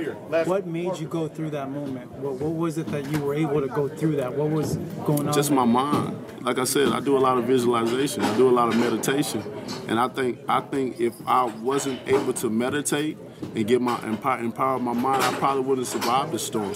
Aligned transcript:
right 0.00 0.14
here. 0.16 0.28
Last 0.28 0.46
What 0.48 0.66
made 0.66 0.98
you 0.98 1.06
go 1.06 1.28
through 1.28 1.50
that 1.50 1.70
moment? 1.70 2.10
What, 2.12 2.34
what 2.34 2.52
was 2.52 2.78
it 2.78 2.86
that 2.88 3.10
you 3.10 3.20
were 3.20 3.34
able 3.34 3.60
to 3.60 3.68
go 3.68 3.88
through 3.88 4.16
that? 4.16 4.34
What 4.34 4.50
was 4.50 4.76
going 5.04 5.28
on? 5.28 5.34
Just 5.34 5.50
my 5.50 5.64
mind. 5.64 6.16
Like 6.42 6.58
I 6.58 6.64
said, 6.64 6.88
I 6.88 7.00
do 7.00 7.16
a 7.16 7.20
lot 7.20 7.38
of 7.38 7.44
visualization. 7.44 8.22
I 8.22 8.36
do 8.36 8.48
a 8.48 8.52
lot 8.52 8.68
of 8.68 8.76
meditation, 8.78 9.42
and 9.88 10.00
I 10.00 10.08
think 10.08 10.38
I 10.48 10.60
think 10.60 11.00
if 11.00 11.14
I 11.26 11.44
wasn't 11.44 12.00
able 12.08 12.32
to 12.34 12.48
meditate 12.48 13.18
and 13.54 13.66
get 13.66 13.80
my 13.80 14.00
empower, 14.02 14.38
empower 14.38 14.78
my 14.78 14.94
mind, 14.94 15.22
I 15.22 15.32
probably 15.34 15.62
wouldn't 15.62 15.86
survive 15.86 16.32
the 16.32 16.38
storm. 16.38 16.74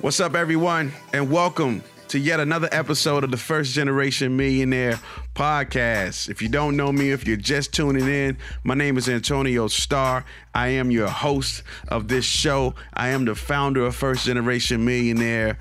What's 0.00 0.20
up, 0.20 0.36
everyone, 0.36 0.92
and 1.12 1.30
welcome 1.30 1.82
to 2.08 2.18
yet 2.18 2.40
another 2.40 2.70
episode 2.72 3.22
of 3.22 3.30
the 3.30 3.36
First 3.36 3.74
Generation 3.74 4.34
Millionaire 4.34 4.98
podcast. 5.34 6.30
If 6.30 6.40
you 6.40 6.48
don't 6.48 6.74
know 6.74 6.90
me, 6.90 7.10
if 7.10 7.26
you're 7.26 7.36
just 7.36 7.74
tuning 7.74 8.08
in, 8.08 8.38
my 8.64 8.74
name 8.74 8.96
is 8.96 9.10
Antonio 9.10 9.68
Starr. 9.68 10.24
I 10.54 10.68
am 10.68 10.90
your 10.90 11.08
host 11.08 11.62
of 11.88 12.08
this 12.08 12.24
show. 12.24 12.74
I 12.94 13.08
am 13.08 13.26
the 13.26 13.34
founder 13.34 13.84
of 13.84 13.94
First 13.94 14.24
Generation 14.24 14.86
Millionaire. 14.86 15.58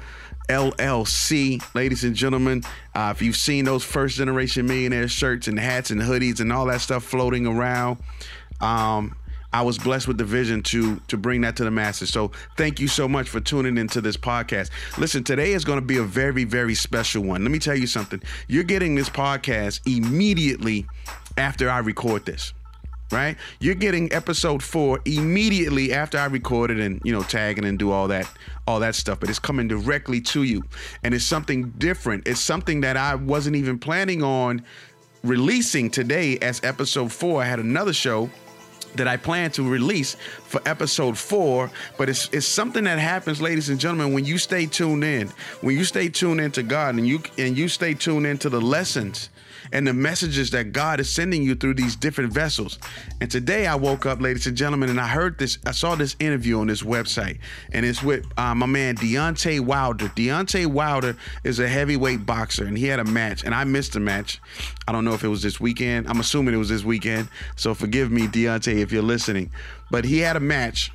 LLC, 0.47 1.61
ladies 1.75 2.05
and 2.05 2.15
gentlemen. 2.15 2.63
Uh, 2.95 3.11
if 3.13 3.21
you've 3.21 3.35
seen 3.35 3.65
those 3.65 3.83
first 3.83 4.15
generation 4.15 4.65
millionaire 4.65 5.09
shirts 5.09 5.49
and 5.49 5.59
hats 5.59 5.91
and 5.91 5.99
hoodies 5.99 6.39
and 6.39 6.53
all 6.53 6.65
that 6.67 6.79
stuff 6.79 7.03
floating 7.03 7.45
around, 7.45 7.97
um, 8.61 9.17
I 9.53 9.61
was 9.61 9.77
blessed 9.77 10.07
with 10.07 10.17
the 10.17 10.25
vision 10.25 10.61
to 10.63 10.97
to 11.07 11.17
bring 11.17 11.41
that 11.41 11.55
to 11.57 11.63
the 11.63 11.71
masses. 11.71 12.09
So 12.09 12.31
thank 12.57 12.79
you 12.79 12.87
so 12.87 13.07
much 13.07 13.29
for 13.29 13.39
tuning 13.39 13.77
into 13.77 14.01
this 14.01 14.17
podcast. 14.17 14.69
Listen, 14.97 15.23
today 15.23 15.53
is 15.53 15.63
going 15.63 15.79
to 15.79 15.85
be 15.85 15.97
a 15.97 16.03
very 16.03 16.43
very 16.43 16.75
special 16.75 17.23
one. 17.23 17.43
Let 17.43 17.51
me 17.51 17.59
tell 17.59 17.77
you 17.77 17.87
something. 17.87 18.21
You're 18.47 18.63
getting 18.63 18.95
this 18.95 19.09
podcast 19.09 19.81
immediately 19.85 20.85
after 21.37 21.69
I 21.69 21.79
record 21.79 22.25
this. 22.25 22.53
Right? 23.09 23.37
You're 23.61 23.75
getting 23.75 24.11
episode 24.11 24.61
4 24.61 24.99
immediately 25.05 25.93
after 25.93 26.17
I 26.17 26.25
record 26.25 26.71
it 26.71 26.79
and, 26.81 26.99
you 27.05 27.13
know, 27.13 27.23
tagging 27.23 27.63
and 27.63 27.79
do 27.79 27.89
all 27.89 28.09
that 28.09 28.29
all 28.67 28.81
that 28.81 28.95
stuff, 28.95 29.21
but 29.21 29.29
it's 29.29 29.39
coming 29.39 29.69
directly 29.69 30.19
to 30.19 30.43
you. 30.43 30.61
And 31.03 31.13
it's 31.13 31.23
something 31.23 31.69
different. 31.77 32.27
It's 32.27 32.41
something 32.41 32.81
that 32.81 32.97
I 32.97 33.15
wasn't 33.15 33.55
even 33.55 33.79
planning 33.79 34.23
on 34.23 34.61
releasing 35.23 35.89
today 35.89 36.37
as 36.39 36.61
episode 36.65 37.13
4. 37.13 37.41
I 37.41 37.45
had 37.45 37.59
another 37.59 37.93
show 37.93 38.29
that 38.95 39.07
I 39.07 39.17
plan 39.17 39.51
to 39.51 39.67
release 39.67 40.15
for 40.43 40.61
episode 40.65 41.17
four. 41.17 41.71
But 41.97 42.09
it's 42.09 42.29
it's 42.31 42.47
something 42.47 42.83
that 42.85 42.99
happens, 42.99 43.41
ladies 43.41 43.69
and 43.69 43.79
gentlemen, 43.79 44.13
when 44.13 44.25
you 44.25 44.37
stay 44.37 44.65
tuned 44.65 45.03
in, 45.03 45.31
when 45.61 45.77
you 45.77 45.83
stay 45.83 46.09
tuned 46.09 46.41
into 46.41 46.63
God 46.63 46.95
and 46.95 47.07
you 47.07 47.21
and 47.37 47.57
you 47.57 47.67
stay 47.67 47.93
tuned 47.93 48.25
into 48.25 48.49
the 48.49 48.61
lessons 48.61 49.29
and 49.71 49.87
the 49.87 49.93
messages 49.93 50.51
that 50.51 50.71
God 50.71 50.99
is 50.99 51.09
sending 51.09 51.43
you 51.43 51.55
through 51.55 51.75
these 51.75 51.95
different 51.95 52.33
vessels. 52.33 52.79
And 53.21 53.29
today 53.29 53.67
I 53.67 53.75
woke 53.75 54.05
up, 54.05 54.21
ladies 54.21 54.47
and 54.47 54.55
gentlemen, 54.55 54.89
and 54.89 54.99
I 54.99 55.07
heard 55.07 55.37
this, 55.37 55.57
I 55.65 55.71
saw 55.71 55.95
this 55.95 56.15
interview 56.19 56.59
on 56.59 56.67
this 56.67 56.83
website, 56.83 57.39
and 57.71 57.85
it's 57.85 58.03
with 58.03 58.25
uh, 58.37 58.55
my 58.55 58.65
man 58.65 58.95
Deontay 58.95 59.59
Wilder. 59.59 60.07
Deontay 60.09 60.67
Wilder 60.67 61.15
is 61.43 61.59
a 61.59 61.67
heavyweight 61.67 62.25
boxer, 62.25 62.65
and 62.65 62.77
he 62.77 62.87
had 62.87 62.99
a 62.99 63.05
match, 63.05 63.43
and 63.43 63.53
I 63.53 63.63
missed 63.63 63.93
the 63.93 63.99
match. 63.99 64.39
I 64.87 64.91
don't 64.91 65.05
know 65.05 65.13
if 65.13 65.23
it 65.23 65.29
was 65.29 65.41
this 65.41 65.59
weekend. 65.59 66.07
I'm 66.07 66.19
assuming 66.19 66.53
it 66.53 66.57
was 66.57 66.69
this 66.69 66.83
weekend. 66.83 67.29
So 67.55 67.73
forgive 67.73 68.11
me, 68.11 68.27
Deontay, 68.27 68.81
if 68.81 68.91
you're 68.91 69.01
listening. 69.01 69.51
But 69.89 70.05
he 70.05 70.19
had 70.19 70.35
a 70.35 70.41
match 70.41 70.91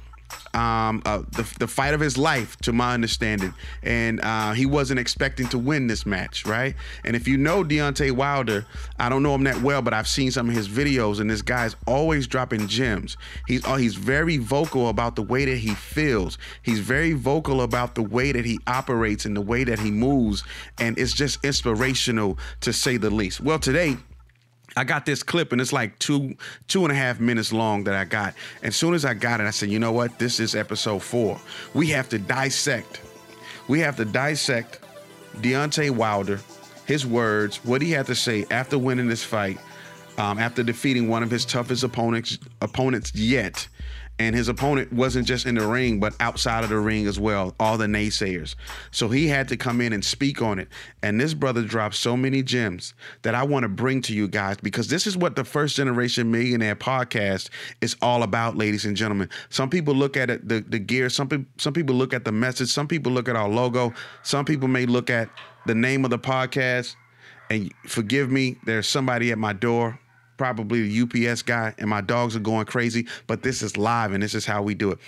um, 0.55 1.03
uh, 1.05 1.23
the, 1.33 1.51
the 1.59 1.67
fight 1.67 1.95
of 1.95 2.01
his 2.01 2.19
life, 2.19 2.57
to 2.59 2.73
my 2.73 2.95
understanding. 2.95 3.55
And 3.83 4.21
uh, 4.21 4.53
he 4.53 4.67
wasn't 4.67 5.01
expecting 5.01 5.49
to 5.49 5.59
win 5.59 5.87
this 5.87 6.05
match, 6.05 6.45
right? 6.47 6.75
And 7.05 7.17
if 7.17 7.27
you 7.27 7.37
know 7.37 7.65
Deontay 7.65 8.13
Wilder, 8.13 8.67
I 8.99 9.09
don't 9.09 9.23
know 9.23 9.35
him 9.35 9.45
that 9.45 9.61
well, 9.63 9.83
but 9.83 9.95
I've 9.95 10.09
seen 10.09 10.31
some 10.31 10.49
of 10.49 10.55
his 10.55 10.69
videos, 10.69 11.21
and 11.21 11.31
this 11.31 11.43
guy's 11.43 11.77
always 11.87 12.27
dropping 12.27 12.69
gems. 12.69 13.17
He's 13.47 13.65
uh, 13.65 13.77
he's 13.77 13.95
very 13.95 14.37
vocal 14.37 14.89
about 14.89 15.17
the 15.17 15.23
way 15.23 15.45
that 15.45 15.59
he 15.59 15.75
feels. 15.75 16.39
He's 16.63 16.81
very 16.81 17.13
vocal 17.13 17.63
about 17.63 17.95
the 17.95 18.03
way 18.03 18.33
that 18.33 18.45
he 18.45 18.59
operates 18.67 19.25
and 19.25 19.37
the 19.37 19.41
way 19.41 19.65
that 19.65 19.79
he 19.79 19.91
moves, 19.91 20.45
and 20.79 20.99
it's 20.99 21.13
just 21.13 21.45
inspirational 21.45 22.39
to 22.61 22.73
say 22.73 22.97
the 22.97 23.11
least. 23.11 23.41
Well, 23.41 23.59
today 23.59 23.97
I 24.77 24.85
got 24.85 25.05
this 25.07 25.23
clip 25.23 25.53
and 25.53 25.61
it's 25.61 25.73
like 25.73 25.99
two 25.99 26.35
two 26.69 26.85
and 26.85 26.93
a 26.93 26.95
half 26.95 27.21
minutes 27.21 27.53
long 27.53 27.85
that 27.85 27.95
I 27.95 28.05
got. 28.05 28.35
As 28.63 28.77
soon 28.77 28.95
as 28.95 29.05
I 29.05 29.15
got 29.15 29.41
it, 29.41 29.45
I 29.45 29.51
said, 29.51 29.71
you 29.71 29.79
know 29.79 29.93
what? 29.93 30.19
This 30.19 30.41
is 30.41 30.55
episode 30.55 31.03
four. 31.03 31.39
We 31.75 31.89
have 31.89 32.09
to 32.11 32.19
dissect. 32.19 33.01
We 33.69 33.81
have 33.81 33.97
to 33.97 34.05
dissect 34.05 34.81
Deontay 35.37 35.91
Wilder, 35.91 36.41
his 36.87 37.07
words, 37.07 37.65
what 37.65 37.83
he 37.83 37.91
had 37.91 38.07
to 38.07 38.15
say 38.15 38.45
after 38.51 38.79
winning 38.79 39.09
this 39.09 39.23
fight, 39.23 39.59
um, 40.19 40.39
after 40.39 40.63
defeating 40.63 41.09
one 41.09 41.23
of 41.23 41.31
his 41.31 41.45
toughest 41.45 41.85
opponents 41.85 42.39
opponents 42.61 43.15
yet 43.15 43.67
and 44.23 44.37
his 44.37 44.49
opponent 44.49 44.93
wasn't 44.93 45.27
just 45.27 45.47
in 45.47 45.57
the 45.57 45.67
ring 45.67 45.99
but 45.99 46.15
outside 46.21 46.63
of 46.65 46.71
the 46.71 46.79
ring 46.79 47.07
as 47.07 47.19
well 47.19 47.55
all 47.59 47.77
the 47.77 47.87
naysayers. 47.87 48.55
So 48.91 49.09
he 49.09 49.29
had 49.29 49.49
to 49.49 49.57
come 49.57 49.81
in 49.81 49.93
and 49.93 50.05
speak 50.05 50.41
on 50.41 50.59
it. 50.59 50.69
And 51.03 51.21
this 51.21 51.35
brother 51.35 51.63
dropped 51.63 51.97
so 51.97 52.17
many 52.17 52.43
gems 52.43 52.95
that 53.23 53.35
i 53.35 53.43
want 53.43 53.65
to 53.65 53.69
bring 53.69 54.01
to 54.03 54.15
you 54.15 54.29
guys 54.29 54.57
because 54.63 54.89
this 54.89 55.07
is 55.07 55.17
what 55.17 55.37
the 55.37 55.45
first 55.45 55.77
generation 55.77 56.31
millionaire 56.31 56.77
podcast 56.77 57.51
is 57.81 57.97
all 58.01 58.23
about 58.23 58.57
ladies 58.57 58.85
and 58.85 58.97
gentlemen. 58.97 59.29
Some 59.51 59.69
people 59.69 59.95
look 59.95 60.17
at 60.17 60.31
it 60.31 60.49
the, 60.49 60.61
the 60.61 60.79
gear 60.79 61.11
some, 61.11 61.29
pe- 61.29 61.45
some 61.59 61.73
people 61.73 61.97
look 61.97 62.15
at 62.15 62.25
the 62.25 62.33
message 62.33 62.69
some 62.69 62.89
people 62.89 63.13
look 63.13 63.29
at 63.29 63.37
our 63.37 63.49
logo 63.49 63.93
some 64.23 64.45
people 64.45 64.69
may 64.69 64.87
look 64.87 65.11
at 65.11 65.29
the 65.67 65.75
name 65.75 66.05
of 66.05 66.11
the 66.11 66.19
podcast. 66.19 66.97
And 67.51 67.73
forgive 67.87 68.31
me 68.31 68.57
there's 68.65 68.89
somebody 68.89 69.31
at 69.31 69.39
my 69.39 69.53
door 69.53 69.99
probably 70.43 70.89
the 70.89 71.29
UPS 71.29 71.43
guy, 71.43 71.73
and 71.79 71.89
my 71.89 72.01
dogs 72.01 72.35
are 72.35 72.41
going 72.41 72.67
crazy. 72.67 73.07
But 73.29 73.45
this 73.45 73.63
is 73.63 73.77
live, 73.77 74.11
and 74.11 74.21
this 74.21 74.35
is 74.35 74.45
how 74.45 74.61
we 74.61 74.75
do 74.75 74.91
it. 74.91 74.99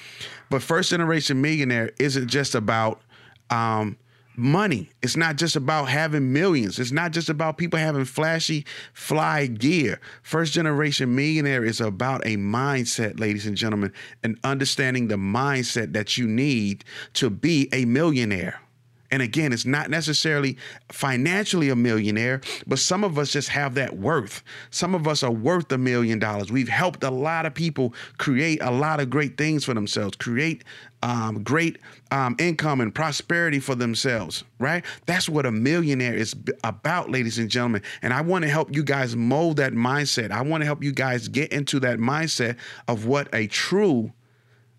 But 0.49 0.62
first 0.62 0.91
generation 0.91 1.41
millionaire 1.41 1.91
isn't 1.99 2.28
just 2.28 2.55
about 2.55 3.03
um, 3.50 3.97
money. 4.37 4.91
It's 5.03 5.17
not 5.17 5.34
just 5.34 5.56
about 5.56 5.87
having 5.87 6.33
millions. 6.33 6.78
It's 6.78 6.93
not 6.93 7.11
just 7.11 7.28
about 7.28 7.59
people 7.59 7.81
having 7.81 8.05
flashy 8.05 8.65
fly 8.93 9.49
gear. 9.49 9.99
First 10.22 10.53
generation 10.53 11.17
millionaire 11.17 11.65
is 11.65 11.81
about 11.81 12.25
a 12.25 12.37
mindset, 12.37 13.19
ladies 13.19 13.45
and 13.45 13.56
gentlemen, 13.56 13.93
and 14.22 14.39
understanding 14.45 15.09
the 15.09 15.16
mindset 15.16 15.95
that 15.95 16.16
you 16.16 16.28
need 16.28 16.84
to 17.15 17.28
be 17.28 17.69
a 17.72 17.87
millionaire. 17.87 18.61
And 19.10 19.22
again, 19.22 19.53
it's 19.53 19.66
not 19.66 19.91
necessarily 19.91 20.56
financially 20.91 21.69
a 21.69 21.76
millionaire, 21.76 22.41
but 22.66 22.78
some 22.78 23.04
of 23.04 23.19
us 23.19 23.31
just 23.31 23.48
have 23.50 23.75
that 23.75 23.97
worth. 23.97 24.42
Some 24.70 24.94
of 24.94 25.06
us 25.06 25.22
are 25.22 25.31
worth 25.31 25.70
a 25.70 25.78
million 25.78 26.19
dollars. 26.19 26.50
We've 26.50 26.69
helped 26.69 27.04
a 27.04 27.10
lot 27.10 27.47
of 27.47 27.54
people 27.54 27.94
create 28.19 28.62
a 28.62 28.70
lot 28.70 29.00
of 29.00 29.10
great 29.10 29.37
things 29.37 29.65
for 29.65 29.75
themselves, 29.75 30.16
create 30.16 30.65
um, 31.04 31.42
great 31.42 31.78
um, 32.12 32.34
income 32.38 32.81
and 32.81 32.94
prosperity 32.94 33.60
for 33.60 33.75
themselves, 33.75 34.42
right? 34.59 34.82
That's 35.04 35.28
what 35.28 35.44
a 35.44 35.53
millionaire 35.53 36.15
is 36.15 36.34
about, 36.65 37.10
ladies 37.10 37.38
and 37.38 37.50
gentlemen. 37.50 37.82
And 38.00 38.12
I 38.15 38.22
want 38.22 38.42
to 38.44 38.48
help 38.48 38.75
you 38.75 38.82
guys 38.82 39.15
mold 39.15 39.59
that 39.59 39.75
mindset. 39.75 40.31
I 40.31 40.41
want 40.41 40.62
to 40.62 40.65
help 40.65 40.82
you 40.82 40.92
guys 40.92 41.28
get 41.28 41.53
into 41.53 41.78
that 41.81 41.98
mindset 41.98 42.56
of 42.88 43.04
what 43.04 43.28
a 43.34 43.47
true 43.48 44.12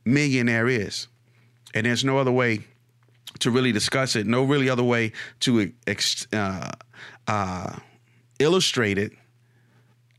millionaire 0.04 0.68
is. 0.68 1.08
And 1.76 1.86
there's 1.86 2.04
no 2.04 2.18
other 2.18 2.32
way 2.32 2.66
to 3.40 3.52
really 3.52 3.72
discuss 3.72 4.16
it. 4.16 4.26
No 4.26 4.44
really 4.44 4.70
other 4.70 4.84
way 4.84 5.12
to 5.42 5.72
uh, 6.34 6.72
uh, 7.28 7.76
illustrate 8.40 8.98
it 8.98 9.14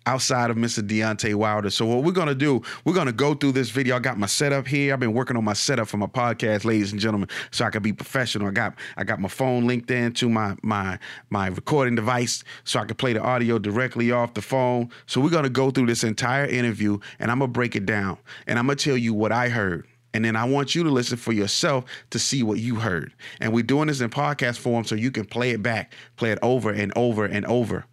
outside 0.07 0.51
of 0.51 0.57
Mr. 0.57 0.87
Deontay 0.87 1.35
Wilder. 1.35 1.69
So 1.69 1.85
what 1.85 2.05
we're 2.05 2.13
gonna 2.13 2.35
do, 2.35 2.63
we're 2.85 2.95
gonna 2.95 3.13
go 3.13 3.35
through 3.35 3.53
this 3.53 3.71
video. 3.71 3.97
I 3.97 3.99
got 3.99 4.19
my 4.19 4.27
setup 4.27 4.67
here. 4.67 4.93
I've 4.93 5.01
been 5.01 5.13
working 5.13 5.37
on 5.37 5.45
my 5.45 5.53
setup 5.53 5.89
for 5.89 5.97
my 5.97 6.07
podcast, 6.07 6.65
ladies 6.65 6.93
and 6.93 7.01
gentlemen, 7.01 7.29
so 7.51 7.65
I 7.65 7.71
can 7.71 7.83
be 7.83 7.93
professional. 7.93 8.49
I 8.49 8.53
got 8.53 8.75
I 8.97 9.05
got 9.05 9.21
my 9.21 9.29
phone 9.29 9.67
linked 9.67 9.91
in 9.91 10.13
to 10.15 10.29
my 10.29 10.57
my 10.63 10.99
my 11.31 11.49
recording 11.49 11.97
device 11.97 12.45
so 12.65 12.79
I 12.79 12.85
can 12.85 12.97
play 12.97 13.13
the 13.13 13.23
audio 13.23 13.59
directly 13.59 14.13
off 14.13 14.35
the 14.35 14.43
phone. 14.43 14.91
So 15.07 15.21
we're 15.21 15.31
gonna 15.31 15.51
go 15.51 15.71
through 15.71 15.87
this 15.87 16.05
entire 16.05 16.47
interview 16.47 16.99
and 17.19 17.31
I'm 17.31 17.41
gonna 17.41 17.53
break 17.53 17.75
it 17.75 17.85
down 17.85 18.19
and 18.47 18.59
I'm 18.59 18.67
gonna 18.67 18.77
tell 18.77 18.97
you 18.97 19.13
what 19.13 19.33
I 19.33 19.49
heard. 19.49 19.87
And 20.17 20.25
then 20.25 20.35
I 20.35 20.47
want 20.47 20.75
you 20.75 20.83
to 20.83 20.89
listen 20.89 21.19
for 21.19 21.35
yourself 21.35 21.85
to 22.09 22.19
see 22.19 22.43
what 22.43 22.59
you 22.59 22.77
heard. 22.77 23.13
And 23.39 23.53
we're 23.53 23.63
doing 23.63 23.89
this 23.89 24.01
in 24.01 24.09
podcast 24.09 24.57
form 24.57 24.83
so 24.87 24.95
you 24.95 25.11
can 25.11 25.27
play 25.27 25.51
it 25.51 25.63
back, 25.63 25.93
play 26.17 26.31
it 26.33 26.39
over 26.41 26.71
and 26.71 26.91
over 26.97 27.27
and 27.27 27.45
over 27.45 27.85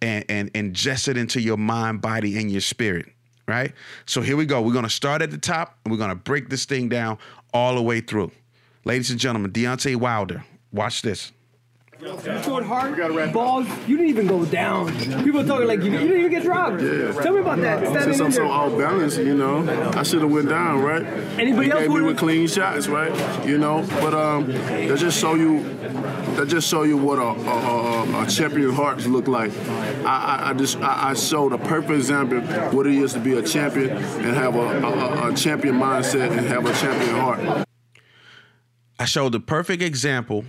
and, 0.00 0.24
and 0.28 0.54
ingest 0.54 1.08
it 1.08 1.16
into 1.16 1.40
your 1.40 1.56
mind, 1.56 2.00
body, 2.00 2.38
and 2.38 2.48
your 2.48 2.60
spirit. 2.60 3.06
Right? 3.48 3.72
So 4.06 4.20
here 4.20 4.36
we 4.36 4.46
go. 4.46 4.62
We're 4.62 4.72
going 4.72 4.84
to 4.84 4.88
start 4.88 5.20
at 5.20 5.32
the 5.32 5.36
top 5.36 5.76
and 5.84 5.90
we're 5.90 5.98
going 5.98 6.10
to 6.10 6.14
break 6.14 6.48
this 6.48 6.64
thing 6.64 6.88
down 6.88 7.18
all 7.52 7.74
the 7.74 7.82
way 7.82 8.00
through. 8.00 8.30
Ladies 8.84 9.10
and 9.10 9.18
gentlemen, 9.18 9.50
Deontay 9.50 9.96
Wilder, 9.96 10.44
watch 10.70 11.02
this. 11.02 11.32
You 12.04 12.42
scored 12.42 12.64
hard 12.64 13.32
balls. 13.32 13.66
You 13.88 13.96
didn't 13.96 14.10
even 14.10 14.26
go 14.26 14.44
down. 14.44 14.94
People 15.24 15.40
are 15.40 15.46
talking 15.46 15.66
like 15.66 15.80
you, 15.82 15.90
you 15.90 15.98
didn't 15.98 16.18
even 16.18 16.30
get 16.30 16.42
dropped. 16.42 16.82
Yeah. 16.82 17.12
Tell 17.12 17.32
me 17.32 17.40
about 17.40 17.58
that. 17.60 17.78
Standing 17.78 18.02
Since 18.02 18.20
I'm 18.20 18.32
so 18.32 18.42
there. 18.42 18.50
off 18.50 18.76
balance, 18.76 19.16
you 19.16 19.34
know, 19.34 19.66
I 19.96 20.02
should 20.02 20.20
have 20.20 20.30
went 20.30 20.50
down, 20.50 20.82
right? 20.82 21.02
Anybody 21.38 21.66
He 21.66 21.72
else 21.72 21.80
gave 21.82 21.90
me 21.90 22.02
with 22.02 22.18
clean 22.18 22.46
shots, 22.46 22.88
right? 22.88 23.46
You 23.46 23.56
know, 23.56 23.86
but 24.02 24.12
um, 24.12 24.46
they 24.48 24.94
just 24.96 25.18
show 25.18 25.34
you, 25.34 25.62
they 26.36 26.44
just 26.44 26.68
show 26.68 26.82
you 26.82 26.98
what 26.98 27.18
a, 27.18 27.22
a, 27.22 28.16
a, 28.18 28.22
a 28.24 28.26
champion 28.26 28.72
hearts 28.72 29.06
look 29.06 29.26
like. 29.26 29.50
I, 30.04 30.04
I, 30.04 30.50
I 30.50 30.52
just 30.52 30.76
I, 30.80 31.10
I 31.10 31.14
showed 31.14 31.54
a 31.54 31.58
perfect 31.58 31.92
example 31.92 32.40
what 32.76 32.86
it 32.86 32.96
is 32.96 33.14
to 33.14 33.20
be 33.20 33.32
a 33.38 33.42
champion 33.42 33.90
and 33.92 34.36
have 34.36 34.56
a, 34.56 34.58
a, 34.58 35.30
a 35.30 35.34
champion 35.34 35.76
mindset 35.76 36.36
and 36.36 36.46
have 36.48 36.66
a 36.66 36.74
champion 36.74 37.16
heart. 37.16 37.66
I 38.98 39.06
showed 39.06 39.32
the 39.32 39.40
perfect 39.40 39.82
example 39.82 40.44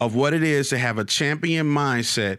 of 0.00 0.14
what 0.14 0.32
it 0.34 0.42
is 0.42 0.70
to 0.70 0.78
have 0.78 0.98
a 0.98 1.04
champion 1.04 1.66
mindset 1.66 2.38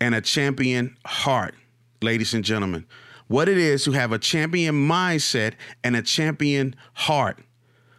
and 0.00 0.14
a 0.14 0.20
champion 0.20 0.96
heart, 1.04 1.54
ladies 2.00 2.34
and 2.34 2.44
gentlemen. 2.44 2.86
What 3.26 3.48
it 3.48 3.58
is 3.58 3.84
to 3.84 3.92
have 3.92 4.12
a 4.12 4.18
champion 4.18 4.74
mindset 4.74 5.54
and 5.82 5.96
a 5.96 6.02
champion 6.02 6.76
heart. 6.92 7.40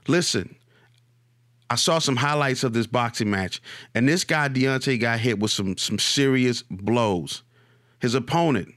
Listen, 0.07 0.55
I 1.69 1.75
saw 1.75 1.99
some 1.99 2.15
highlights 2.15 2.63
of 2.63 2.73
this 2.73 2.85
boxing 2.85 3.29
match, 3.29 3.61
and 3.95 4.07
this 4.07 4.23
guy 4.23 4.49
Deontay 4.49 4.99
got 4.99 5.19
hit 5.19 5.39
with 5.39 5.51
some 5.51 5.77
some 5.77 5.97
serious 5.97 6.63
blows. 6.69 7.41
His 7.99 8.13
opponent 8.13 8.75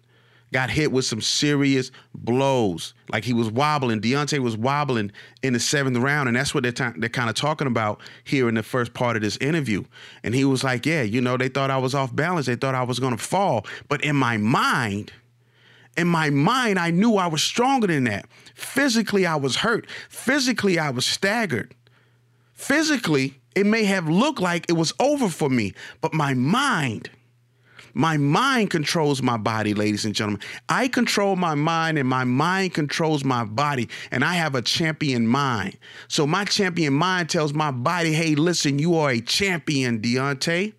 got 0.52 0.70
hit 0.70 0.92
with 0.92 1.04
some 1.04 1.20
serious 1.20 1.90
blows. 2.14 2.94
Like 3.10 3.24
he 3.24 3.32
was 3.32 3.50
wobbling. 3.50 4.00
Deontay 4.00 4.38
was 4.38 4.56
wobbling 4.56 5.12
in 5.42 5.52
the 5.52 5.60
seventh 5.60 5.96
round, 5.96 6.28
and 6.28 6.36
that's 6.36 6.54
what 6.54 6.62
they're, 6.62 6.94
they're 6.96 7.08
kind 7.08 7.28
of 7.28 7.36
talking 7.36 7.66
about 7.66 8.00
here 8.24 8.48
in 8.48 8.54
the 8.54 8.62
first 8.62 8.94
part 8.94 9.16
of 9.16 9.22
this 9.22 9.36
interview. 9.38 9.84
And 10.22 10.34
he 10.34 10.44
was 10.44 10.64
like, 10.64 10.86
"Yeah, 10.86 11.02
you 11.02 11.20
know, 11.20 11.36
they 11.36 11.48
thought 11.48 11.70
I 11.70 11.78
was 11.78 11.94
off 11.94 12.14
balance. 12.14 12.46
They 12.46 12.56
thought 12.56 12.74
I 12.74 12.82
was 12.82 12.98
gonna 12.98 13.18
fall, 13.18 13.66
but 13.88 14.02
in 14.02 14.16
my 14.16 14.36
mind." 14.36 15.12
in 15.96 16.06
my 16.06 16.30
mind, 16.30 16.78
I 16.78 16.92
knew 16.92 17.16
I 17.16 17.26
was 17.26 17.42
stronger 17.42 17.88
than 17.88 18.04
that. 18.04 18.26
Physically, 18.54 19.26
I 19.26 19.34
was 19.34 19.56
hurt. 19.56 19.90
Physically, 20.08 20.78
I 20.78 20.90
was 20.90 21.04
staggered. 21.04 21.74
Physically, 22.52 23.34
it 23.56 23.66
may 23.66 23.82
have 23.82 24.08
looked 24.08 24.40
like 24.40 24.66
it 24.68 24.74
was 24.74 24.92
over 25.00 25.28
for 25.28 25.50
me, 25.50 25.74
but 26.00 26.14
my 26.14 26.34
mind, 26.34 27.10
my 27.98 28.16
mind 28.16 28.70
controls 28.70 29.22
my 29.24 29.36
body, 29.36 29.74
ladies 29.74 30.04
and 30.04 30.14
gentlemen. 30.14 30.40
I 30.68 30.86
control 30.86 31.34
my 31.34 31.56
mind, 31.56 31.98
and 31.98 32.08
my 32.08 32.22
mind 32.22 32.72
controls 32.72 33.24
my 33.24 33.42
body, 33.42 33.88
and 34.12 34.24
I 34.24 34.34
have 34.34 34.54
a 34.54 34.62
champion 34.62 35.26
mind. 35.26 35.76
So 36.06 36.24
my 36.24 36.44
champion 36.44 36.94
mind 36.94 37.28
tells 37.28 37.52
my 37.52 37.72
body, 37.72 38.12
hey, 38.12 38.36
listen, 38.36 38.78
you 38.78 38.94
are 38.94 39.10
a 39.10 39.20
champion, 39.20 40.00
Deontay. 40.00 40.74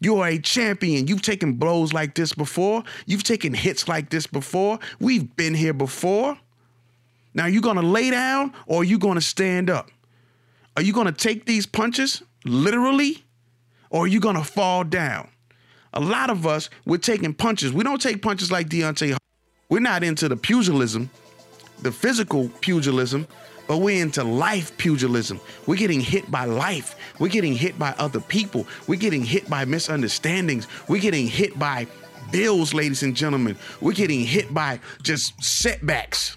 You 0.00 0.18
are 0.18 0.28
a 0.28 0.38
champion. 0.38 1.06
You've 1.06 1.22
taken 1.22 1.54
blows 1.54 1.94
like 1.94 2.14
this 2.14 2.34
before. 2.34 2.84
You've 3.06 3.24
taken 3.24 3.54
hits 3.54 3.88
like 3.88 4.10
this 4.10 4.26
before. 4.26 4.78
We've 5.00 5.34
been 5.36 5.54
here 5.54 5.72
before. 5.72 6.36
Now, 7.32 7.44
are 7.44 7.48
you 7.48 7.62
going 7.62 7.76
to 7.76 7.82
lay 7.82 8.10
down 8.10 8.52
or 8.66 8.82
are 8.82 8.84
you 8.84 8.98
going 8.98 9.14
to 9.14 9.22
stand 9.22 9.70
up? 9.70 9.90
Are 10.76 10.82
you 10.82 10.92
going 10.92 11.06
to 11.06 11.12
take 11.12 11.46
these 11.46 11.64
punches 11.64 12.22
literally 12.44 13.24
or 13.88 14.04
are 14.04 14.06
you 14.06 14.20
going 14.20 14.36
to 14.36 14.44
fall 14.44 14.84
down? 14.84 15.30
A 15.94 16.00
lot 16.00 16.30
of 16.30 16.46
us, 16.46 16.70
we're 16.84 16.98
taking 16.98 17.34
punches. 17.34 17.72
We 17.72 17.84
don't 17.84 18.00
take 18.00 18.22
punches 18.22 18.52
like 18.52 18.68
Deontay. 18.68 19.16
We're 19.68 19.80
not 19.80 20.02
into 20.02 20.28
the 20.28 20.36
pugilism, 20.36 21.10
the 21.82 21.92
physical 21.92 22.48
pugilism, 22.60 23.26
but 23.66 23.78
we're 23.78 24.02
into 24.02 24.24
life 24.24 24.76
pugilism. 24.78 25.40
We're 25.66 25.76
getting 25.76 26.00
hit 26.00 26.30
by 26.30 26.46
life. 26.46 26.96
We're 27.18 27.28
getting 27.28 27.54
hit 27.54 27.78
by 27.78 27.94
other 27.98 28.20
people. 28.20 28.66
We're 28.86 28.98
getting 28.98 29.22
hit 29.22 29.48
by 29.48 29.66
misunderstandings. 29.66 30.66
We're 30.88 31.02
getting 31.02 31.26
hit 31.26 31.58
by 31.58 31.86
bills, 32.30 32.72
ladies 32.72 33.02
and 33.02 33.14
gentlemen. 33.14 33.56
We're 33.80 33.92
getting 33.92 34.24
hit 34.24 34.52
by 34.54 34.80
just 35.02 35.42
setbacks. 35.42 36.36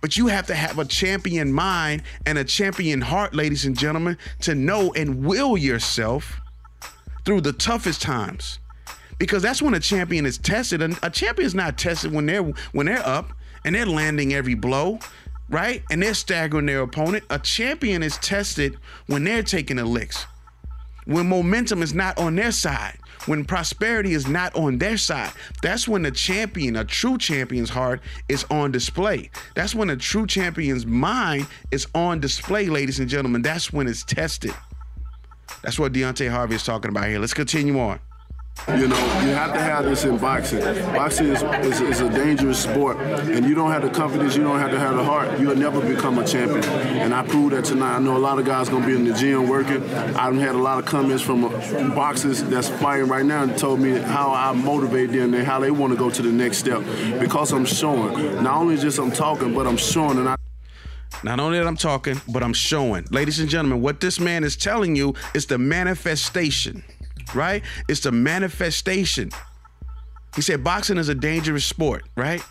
But 0.00 0.16
you 0.16 0.28
have 0.28 0.46
to 0.48 0.54
have 0.54 0.78
a 0.78 0.84
champion 0.84 1.52
mind 1.52 2.02
and 2.26 2.38
a 2.38 2.44
champion 2.44 3.00
heart, 3.00 3.34
ladies 3.34 3.64
and 3.64 3.76
gentlemen, 3.78 4.16
to 4.40 4.54
know 4.54 4.92
and 4.94 5.24
will 5.24 5.56
yourself 5.56 6.40
through 7.28 7.42
the 7.42 7.52
toughest 7.52 8.00
times. 8.00 8.58
Because 9.18 9.42
that's 9.42 9.60
when 9.60 9.74
a 9.74 9.80
champion 9.80 10.24
is 10.24 10.38
tested. 10.38 10.80
And 10.80 10.98
a 11.02 11.10
champion 11.10 11.44
is 11.44 11.54
not 11.54 11.76
tested 11.76 12.10
when 12.10 12.24
they're 12.24 12.42
when 12.72 12.86
they're 12.86 13.06
up 13.06 13.34
and 13.66 13.74
they're 13.74 13.84
landing 13.84 14.32
every 14.32 14.54
blow, 14.54 14.98
right? 15.50 15.82
And 15.90 16.02
they're 16.02 16.14
staggering 16.14 16.64
their 16.64 16.80
opponent. 16.80 17.24
A 17.28 17.38
champion 17.38 18.02
is 18.02 18.16
tested 18.16 18.78
when 19.08 19.24
they're 19.24 19.42
taking 19.42 19.76
the 19.76 19.84
licks. 19.84 20.24
When 21.04 21.28
momentum 21.28 21.82
is 21.82 21.92
not 21.92 22.16
on 22.16 22.34
their 22.34 22.50
side, 22.50 22.96
when 23.26 23.44
prosperity 23.44 24.14
is 24.14 24.26
not 24.26 24.56
on 24.56 24.78
their 24.78 24.96
side, 24.96 25.32
that's 25.60 25.86
when 25.86 26.04
the 26.04 26.10
champion, 26.10 26.76
a 26.76 26.84
true 26.84 27.18
champion's 27.18 27.68
heart, 27.68 28.00
is 28.30 28.46
on 28.50 28.72
display. 28.72 29.28
That's 29.54 29.74
when 29.74 29.90
a 29.90 29.96
true 29.96 30.26
champion's 30.26 30.86
mind 30.86 31.46
is 31.72 31.86
on 31.94 32.20
display, 32.20 32.68
ladies 32.68 33.00
and 33.00 33.08
gentlemen. 33.08 33.42
That's 33.42 33.70
when 33.70 33.86
it's 33.86 34.02
tested. 34.02 34.54
That's 35.62 35.78
what 35.78 35.92
Deontay 35.92 36.30
Harvey 36.30 36.54
is 36.54 36.62
talking 36.62 36.90
about 36.90 37.08
here. 37.08 37.18
Let's 37.18 37.34
continue 37.34 37.78
on. 37.78 38.00
You 38.66 38.88
know, 38.88 38.98
you 39.22 39.30
have 39.30 39.52
to 39.54 39.60
have 39.60 39.84
this 39.84 40.04
in 40.04 40.18
boxing. 40.18 40.60
Boxing 40.60 41.28
is, 41.28 41.42
is, 41.42 41.80
is 41.80 42.00
a 42.00 42.10
dangerous 42.10 42.62
sport, 42.62 42.98
and 42.98 43.46
you 43.46 43.54
don't 43.54 43.70
have 43.70 43.82
the 43.82 43.88
confidence, 43.88 44.36
you 44.36 44.42
don't 44.42 44.58
have 44.58 44.72
to 44.72 44.78
have 44.78 44.96
the 44.96 45.04
heart, 45.04 45.38
you'll 45.40 45.56
never 45.56 45.80
become 45.80 46.18
a 46.18 46.26
champion. 46.26 46.64
And 46.64 47.14
I 47.14 47.26
proved 47.26 47.54
that 47.54 47.64
tonight. 47.64 47.96
I 47.96 47.98
know 48.00 48.16
a 48.16 48.18
lot 48.18 48.38
of 48.38 48.44
guys 48.44 48.68
gonna 48.68 48.84
be 48.86 48.94
in 48.94 49.04
the 49.04 49.14
gym 49.14 49.48
working. 49.48 49.82
I've 49.94 50.34
had 50.34 50.54
a 50.54 50.58
lot 50.58 50.78
of 50.78 50.84
comments 50.84 51.22
from 51.22 51.44
uh, 51.44 51.94
boxers 51.94 52.42
that's 52.42 52.68
fighting 52.68 53.08
right 53.08 53.24
now 53.24 53.44
and 53.44 53.56
told 53.56 53.80
me 53.80 53.92
how 53.96 54.32
I 54.32 54.52
motivate 54.52 55.12
them 55.12 55.32
and 55.34 55.46
how 55.46 55.60
they 55.60 55.70
want 55.70 55.92
to 55.92 55.98
go 55.98 56.10
to 56.10 56.20
the 56.20 56.32
next 56.32 56.58
step 56.58 56.82
because 57.20 57.52
I'm 57.52 57.64
showing. 57.64 58.42
Not 58.42 58.56
only 58.56 58.76
just 58.76 58.98
I'm 58.98 59.12
talking, 59.12 59.54
but 59.54 59.66
I'm 59.66 59.78
showing, 59.78 60.18
and 60.18 60.28
I. 60.28 60.34
Not 61.24 61.40
only 61.40 61.58
that 61.58 61.66
I'm 61.66 61.76
talking, 61.76 62.20
but 62.28 62.42
I'm 62.42 62.52
showing. 62.52 63.06
Ladies 63.10 63.40
and 63.40 63.48
gentlemen, 63.48 63.82
what 63.82 64.00
this 64.00 64.20
man 64.20 64.44
is 64.44 64.56
telling 64.56 64.94
you 64.94 65.14
is 65.34 65.46
the 65.46 65.58
manifestation, 65.58 66.84
right? 67.34 67.62
It's 67.88 68.00
the 68.00 68.12
manifestation. 68.12 69.30
He 70.36 70.42
said 70.42 70.62
boxing 70.62 70.98
is 70.98 71.08
a 71.08 71.14
dangerous 71.14 71.64
sport, 71.64 72.04
right? 72.16 72.42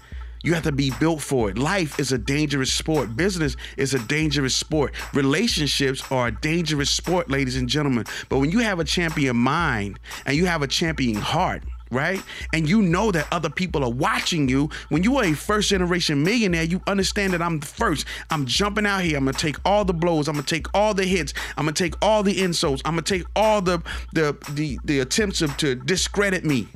You 0.44 0.54
have 0.54 0.64
to 0.64 0.72
be 0.72 0.92
built 1.00 1.22
for 1.22 1.50
it. 1.50 1.58
Life 1.58 2.00
is 2.00 2.12
a 2.12 2.18
dangerous 2.18 2.72
sport. 2.72 3.16
Business 3.16 3.56
is 3.76 3.94
a 3.94 4.00
dangerous 4.00 4.56
sport. 4.56 4.94
Relationships 5.14 6.04
are 6.12 6.28
a 6.28 6.32
dangerous 6.32 6.90
sport, 6.90 7.30
ladies 7.30 7.56
and 7.56 7.68
gentlemen. 7.68 8.06
But 8.30 8.40
when 8.40 8.52
you 8.52 8.60
have 8.60 8.80
a 8.80 8.84
champion 8.84 9.36
mind 9.36 10.00
and 10.26 10.36
you 10.36 10.46
have 10.46 10.62
a 10.62 10.68
champion 10.68 11.16
heart, 11.16 11.64
right? 11.92 12.22
And 12.54 12.68
you 12.68 12.82
know 12.82 13.12
that 13.12 13.28
other 13.32 13.50
people 13.50 13.84
are 13.84 13.92
watching 13.92 14.50
you. 14.50 14.70
When 14.90 15.04
you 15.04 15.18
are 15.18 15.26
a 15.26 15.34
first 15.34 15.70
generation 15.70 16.24
millionaire, 16.24 16.64
you 16.64 16.82
understand 16.88 17.34
that 17.34 17.42
I'm 17.42 17.60
the 17.60 17.66
first. 17.66 18.06
I'm 18.30 18.46
jumping 18.46 18.86
out 18.86 19.02
here. 19.02 19.18
I'm 19.18 19.26
gonna 19.26 19.38
take 19.38 19.58
all 19.66 19.86
the 19.86 19.94
blows. 19.94 20.28
I'm 20.28 20.36
gonna 20.36 20.46
take 20.46 20.68
all 20.74 20.94
the 20.94 21.06
hits. 21.06 21.34
I'm 21.58 21.66
gonna 21.66 21.74
take 21.74 21.96
all 22.02 22.24
the 22.24 22.42
insults. 22.42 22.82
I'm 22.86 22.94
gonna 22.94 23.04
take 23.04 23.24
all 23.36 23.62
the 23.62 23.82
the 24.14 24.38
the, 24.52 24.80
the 24.86 25.00
attempts 25.00 25.42
of, 25.42 25.56
to 25.58 25.76
discredit 25.76 26.44
me. 26.44 26.68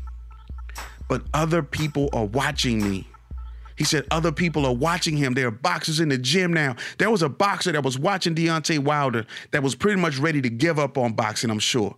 But 1.08 1.24
other 1.34 1.62
people 1.62 2.10
are 2.14 2.26
watching 2.26 2.82
me. 2.82 3.08
He 3.78 3.84
said 3.84 4.06
other 4.12 4.32
people 4.32 4.66
are 4.66 4.76
watching 4.76 5.18
him. 5.18 5.34
There 5.34 5.48
are 5.48 5.52
boxers 5.52 6.00
in 6.00 6.10
the 6.10 6.18
gym 6.18 6.54
now. 6.54 6.76
There 7.00 7.10
was 7.10 7.24
a 7.24 7.30
boxer 7.30 7.72
that 7.72 7.84
was 7.84 7.98
watching 7.98 8.36
Deontay 8.36 8.80
Wilder 8.80 9.26
that 9.52 9.64
was 9.64 9.74
pretty 9.76 10.00
much 10.00 10.20
ready 10.20 10.42
to 10.42 10.50
give 10.50 10.78
up 10.78 10.98
on 10.98 11.14
boxing, 11.14 11.50
I'm 11.50 11.60
sure. 11.60 11.96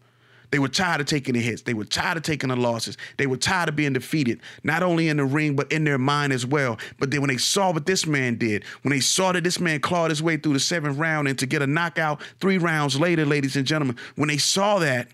They 0.54 0.60
were 0.60 0.68
tired 0.68 1.02
of 1.02 1.08
taking 1.08 1.34
the 1.34 1.42
hits. 1.42 1.64
They 1.64 1.74
were 1.74 1.84
tired 1.84 2.16
of 2.16 2.22
taking 2.22 2.50
the 2.50 2.56
losses. 2.56 2.96
They 3.18 3.26
were 3.26 3.38
tired 3.38 3.70
of 3.70 3.76
being 3.76 3.94
defeated, 3.94 4.40
not 4.64 4.84
only 4.84 5.10
in 5.10 5.18
the 5.18 5.26
ring, 5.26 5.56
but 5.56 5.72
in 5.72 5.84
their 5.84 5.98
mind 5.98 6.32
as 6.32 6.46
well. 6.46 6.78
But 7.00 7.10
then 7.10 7.22
when 7.22 7.30
they 7.30 7.38
saw 7.38 7.72
what 7.74 7.88
this 7.88 8.06
man 8.06 8.36
did, 8.36 8.64
when 8.84 8.92
they 8.92 9.00
saw 9.00 9.32
that 9.32 9.44
this 9.44 9.60
man 9.60 9.80
clawed 9.80 10.12
his 10.12 10.22
way 10.22 10.38
through 10.38 10.54
the 10.54 10.60
seventh 10.60 11.00
round 11.00 11.28
and 11.28 11.40
to 11.40 11.48
get 11.48 11.64
a 11.64 11.66
knockout 11.66 12.22
three 12.40 12.60
rounds 12.60 13.00
later, 13.00 13.26
ladies 13.26 13.56
and 13.56 13.66
gentlemen, 13.66 13.98
when 14.14 14.30
they 14.30 14.38
saw 14.38 14.78
that, 14.78 15.08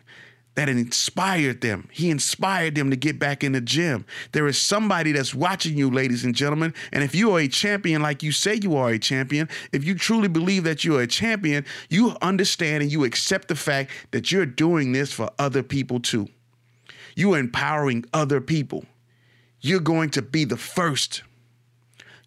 that 0.59 0.67
inspired 0.67 1.61
them. 1.61 1.87
He 1.89 2.09
inspired 2.09 2.75
them 2.75 2.89
to 2.89 2.97
get 2.97 3.17
back 3.17 3.45
in 3.45 3.53
the 3.53 3.61
gym. 3.61 4.05
There 4.33 4.45
is 4.45 4.57
somebody 4.57 5.13
that's 5.13 5.33
watching 5.33 5.77
you, 5.77 5.89
ladies 5.89 6.25
and 6.25 6.35
gentlemen. 6.35 6.73
And 6.91 7.01
if 7.01 7.15
you 7.15 7.31
are 7.31 7.39
a 7.39 7.47
champion, 7.47 8.01
like 8.01 8.23
you 8.23 8.33
say 8.33 8.59
you 8.61 8.75
are 8.75 8.89
a 8.89 8.99
champion, 8.99 9.47
if 9.71 9.85
you 9.85 9.95
truly 9.95 10.27
believe 10.27 10.65
that 10.65 10.83
you 10.83 10.97
are 10.97 11.03
a 11.03 11.07
champion, 11.07 11.65
you 11.87 12.13
understand 12.21 12.83
and 12.83 12.91
you 12.91 13.05
accept 13.05 13.47
the 13.47 13.55
fact 13.55 13.91
that 14.11 14.33
you're 14.33 14.45
doing 14.45 14.91
this 14.91 15.13
for 15.13 15.29
other 15.39 15.63
people 15.63 16.01
too. 16.01 16.27
You 17.15 17.35
are 17.35 17.39
empowering 17.39 18.03
other 18.11 18.41
people. 18.41 18.83
You're 19.61 19.79
going 19.79 20.09
to 20.09 20.21
be 20.21 20.43
the 20.43 20.57
first. 20.57 21.23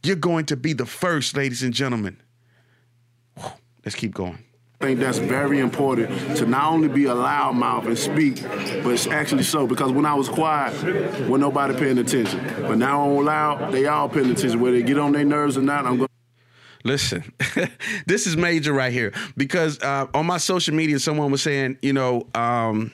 You're 0.03 0.17
going 0.17 0.47
to 0.47 0.57
be 0.57 0.73
the 0.73 0.87
first, 0.87 1.37
ladies 1.37 1.63
and 1.63 1.75
gentlemen. 1.75 2.17
Let's 3.85 3.95
keep 3.95 4.15
going. 4.15 4.43
I 4.83 4.87
think 4.87 4.99
that's 4.99 5.19
very 5.19 5.61
important 5.61 6.37
to 6.39 6.45
not 6.45 6.73
only 6.73 6.89
be 6.89 7.05
a 7.05 7.15
loud 7.15 7.55
mouth 7.55 7.87
and 7.87 7.97
speak, 7.97 8.43
but 8.83 8.89
it's 8.89 9.07
actually 9.07 9.45
so. 9.45 9.65
Because 9.65 9.93
when 9.93 10.05
I 10.05 10.15
was 10.15 10.29
quiet, 10.29 10.73
when 11.29 11.41
nobody 11.41 11.73
paying 11.79 11.99
attention, 11.99 12.45
but 12.63 12.79
now 12.79 13.09
I'm 13.09 13.25
loud, 13.25 13.73
they 13.73 13.87
all 13.87 14.09
paying 14.09 14.33
attention. 14.33 14.59
Whether 14.59 14.79
they 14.79 14.83
get 14.83 14.99
on 14.99 15.13
their 15.13 15.25
nerves 15.25 15.57
or 15.57 15.63
not, 15.63 15.87
I'm 15.87 15.99
going. 15.99 16.09
Listen, 16.83 17.33
this 18.07 18.27
is 18.27 18.37
major 18.37 18.73
right 18.73 18.93
here 18.93 19.13
because 19.37 19.81
uh, 19.83 20.09
on 20.15 20.27
my 20.27 20.39
social 20.39 20.75
media, 20.75 20.99
someone 20.99 21.31
was 21.31 21.43
saying, 21.43 21.79
you 21.81 21.93
know, 21.93 22.27
um, 22.35 22.91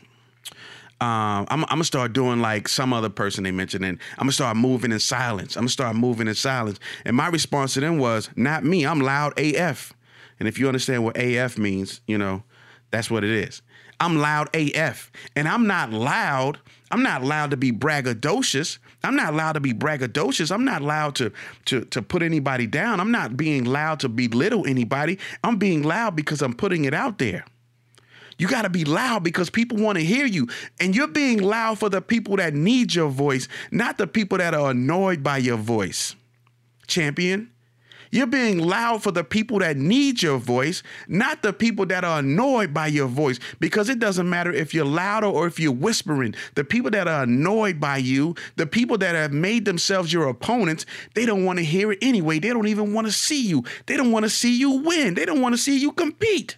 um, 1.00 1.46
I'm, 1.48 1.62
I'm, 1.64 1.68
gonna 1.68 1.84
start 1.84 2.12
doing 2.12 2.42
like 2.42 2.68
some 2.68 2.92
other 2.92 3.08
person 3.08 3.44
they 3.44 3.50
mentioned, 3.50 3.86
and 3.86 3.98
I'm 4.18 4.24
gonna 4.24 4.32
start 4.32 4.58
moving 4.58 4.92
in 4.92 4.98
silence. 4.98 5.56
I'm 5.56 5.62
gonna 5.62 5.70
start 5.70 5.96
moving 5.96 6.28
in 6.28 6.34
silence. 6.34 6.78
And 7.06 7.16
my 7.16 7.28
response 7.28 7.72
to 7.74 7.80
them 7.80 7.96
was, 7.96 8.28
not 8.36 8.62
me. 8.62 8.84
I'm 8.84 9.00
loud 9.00 9.38
AF. 9.38 9.94
And 10.38 10.48
if 10.48 10.58
you 10.58 10.68
understand 10.68 11.04
what 11.04 11.16
AF 11.16 11.58
means, 11.58 12.00
you 12.06 12.18
know, 12.18 12.42
that's 12.90 13.10
what 13.10 13.24
it 13.24 13.30
is. 13.30 13.62
I'm 14.00 14.16
loud 14.16 14.54
AF. 14.54 15.10
And 15.34 15.48
I'm 15.48 15.66
not 15.66 15.92
loud. 15.92 16.58
I'm 16.90 17.02
not 17.02 17.24
loud 17.24 17.50
to 17.50 17.56
be 17.56 17.72
braggadocious. 17.72 18.78
I'm 19.02 19.16
not 19.16 19.34
allowed 19.34 19.52
to 19.52 19.60
be 19.60 19.72
braggadocious. 19.72 20.52
I'm 20.52 20.64
not 20.64 20.82
allowed 20.82 21.16
to, 21.16 21.32
to, 21.66 21.84
to 21.86 22.02
put 22.02 22.22
anybody 22.22 22.66
down. 22.66 23.00
I'm 23.00 23.10
not 23.10 23.36
being 23.36 23.64
loud 23.64 24.00
to 24.00 24.08
belittle 24.08 24.66
anybody. 24.66 25.18
I'm 25.42 25.56
being 25.56 25.82
loud 25.82 26.16
because 26.16 26.42
I'm 26.42 26.54
putting 26.54 26.84
it 26.84 26.94
out 26.94 27.18
there. 27.18 27.44
You 28.38 28.46
got 28.46 28.62
to 28.62 28.70
be 28.70 28.84
loud 28.84 29.24
because 29.24 29.50
people 29.50 29.78
want 29.78 29.98
to 29.98 30.04
hear 30.04 30.24
you. 30.24 30.48
And 30.80 30.94
you're 30.94 31.08
being 31.08 31.42
loud 31.42 31.80
for 31.80 31.88
the 31.88 32.00
people 32.00 32.36
that 32.36 32.54
need 32.54 32.94
your 32.94 33.08
voice, 33.08 33.48
not 33.72 33.98
the 33.98 34.06
people 34.06 34.38
that 34.38 34.54
are 34.54 34.70
annoyed 34.70 35.24
by 35.24 35.38
your 35.38 35.56
voice. 35.56 36.14
Champion. 36.86 37.50
You're 38.10 38.26
being 38.26 38.58
loud 38.58 39.02
for 39.02 39.12
the 39.12 39.24
people 39.24 39.58
that 39.58 39.76
need 39.76 40.22
your 40.22 40.38
voice, 40.38 40.82
not 41.06 41.42
the 41.42 41.52
people 41.52 41.86
that 41.86 42.04
are 42.04 42.20
annoyed 42.20 42.72
by 42.72 42.86
your 42.86 43.08
voice. 43.08 43.38
Because 43.60 43.88
it 43.88 43.98
doesn't 43.98 44.28
matter 44.28 44.52
if 44.52 44.72
you're 44.72 44.84
louder 44.84 45.26
or 45.26 45.46
if 45.46 45.60
you're 45.60 45.72
whispering. 45.72 46.34
The 46.54 46.64
people 46.64 46.90
that 46.92 47.08
are 47.08 47.24
annoyed 47.24 47.80
by 47.80 47.98
you, 47.98 48.34
the 48.56 48.66
people 48.66 48.98
that 48.98 49.14
have 49.14 49.32
made 49.32 49.64
themselves 49.64 50.12
your 50.12 50.28
opponents, 50.28 50.86
they 51.14 51.26
don't 51.26 51.44
want 51.44 51.58
to 51.58 51.64
hear 51.64 51.92
it 51.92 51.98
anyway. 52.02 52.38
They 52.38 52.48
don't 52.48 52.68
even 52.68 52.92
want 52.92 53.06
to 53.06 53.12
see 53.12 53.46
you. 53.46 53.64
They 53.86 53.96
don't 53.96 54.12
want 54.12 54.24
to 54.24 54.30
see 54.30 54.58
you 54.58 54.70
win. 54.70 55.14
They 55.14 55.24
don't 55.24 55.40
want 55.40 55.54
to 55.54 55.60
see 55.60 55.78
you 55.78 55.92
compete. 55.92 56.56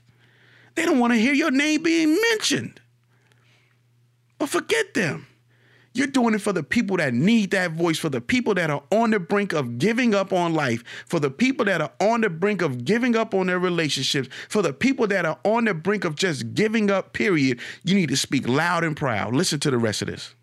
They 0.74 0.84
don't 0.84 0.98
want 0.98 1.12
to 1.12 1.18
hear 1.18 1.34
your 1.34 1.50
name 1.50 1.82
being 1.82 2.16
mentioned. 2.30 2.80
But 4.38 4.48
forget 4.48 4.94
them. 4.94 5.26
You're 5.92 6.06
doing 6.06 6.34
it 6.34 6.40
for 6.40 6.52
the 6.52 6.62
people 6.62 6.98
that 6.98 7.14
need 7.14 7.50
that 7.50 7.72
voice, 7.72 7.98
for 7.98 8.08
the 8.08 8.20
people 8.20 8.54
that 8.54 8.70
are 8.70 8.82
on 8.92 9.10
the 9.10 9.18
brink 9.18 9.52
of 9.52 9.78
giving 9.78 10.14
up 10.14 10.32
on 10.32 10.54
life, 10.54 10.84
for 11.06 11.18
the 11.18 11.30
people 11.30 11.64
that 11.64 11.80
are 11.80 11.92
on 12.00 12.20
the 12.20 12.30
brink 12.30 12.62
of 12.62 12.84
giving 12.84 13.16
up 13.16 13.34
on 13.34 13.48
their 13.48 13.58
relationships, 13.58 14.28
for 14.48 14.62
the 14.62 14.72
people 14.72 15.08
that 15.08 15.26
are 15.26 15.38
on 15.44 15.64
the 15.64 15.74
brink 15.74 16.04
of 16.04 16.14
just 16.14 16.54
giving 16.54 16.90
up, 16.90 17.12
period. 17.12 17.58
You 17.82 17.96
need 17.96 18.08
to 18.10 18.16
speak 18.16 18.46
loud 18.46 18.84
and 18.84 18.96
proud. 18.96 19.34
Listen 19.34 19.58
to 19.60 19.70
the 19.70 19.78
rest 19.78 20.02
of 20.02 20.08
this. 20.08 20.34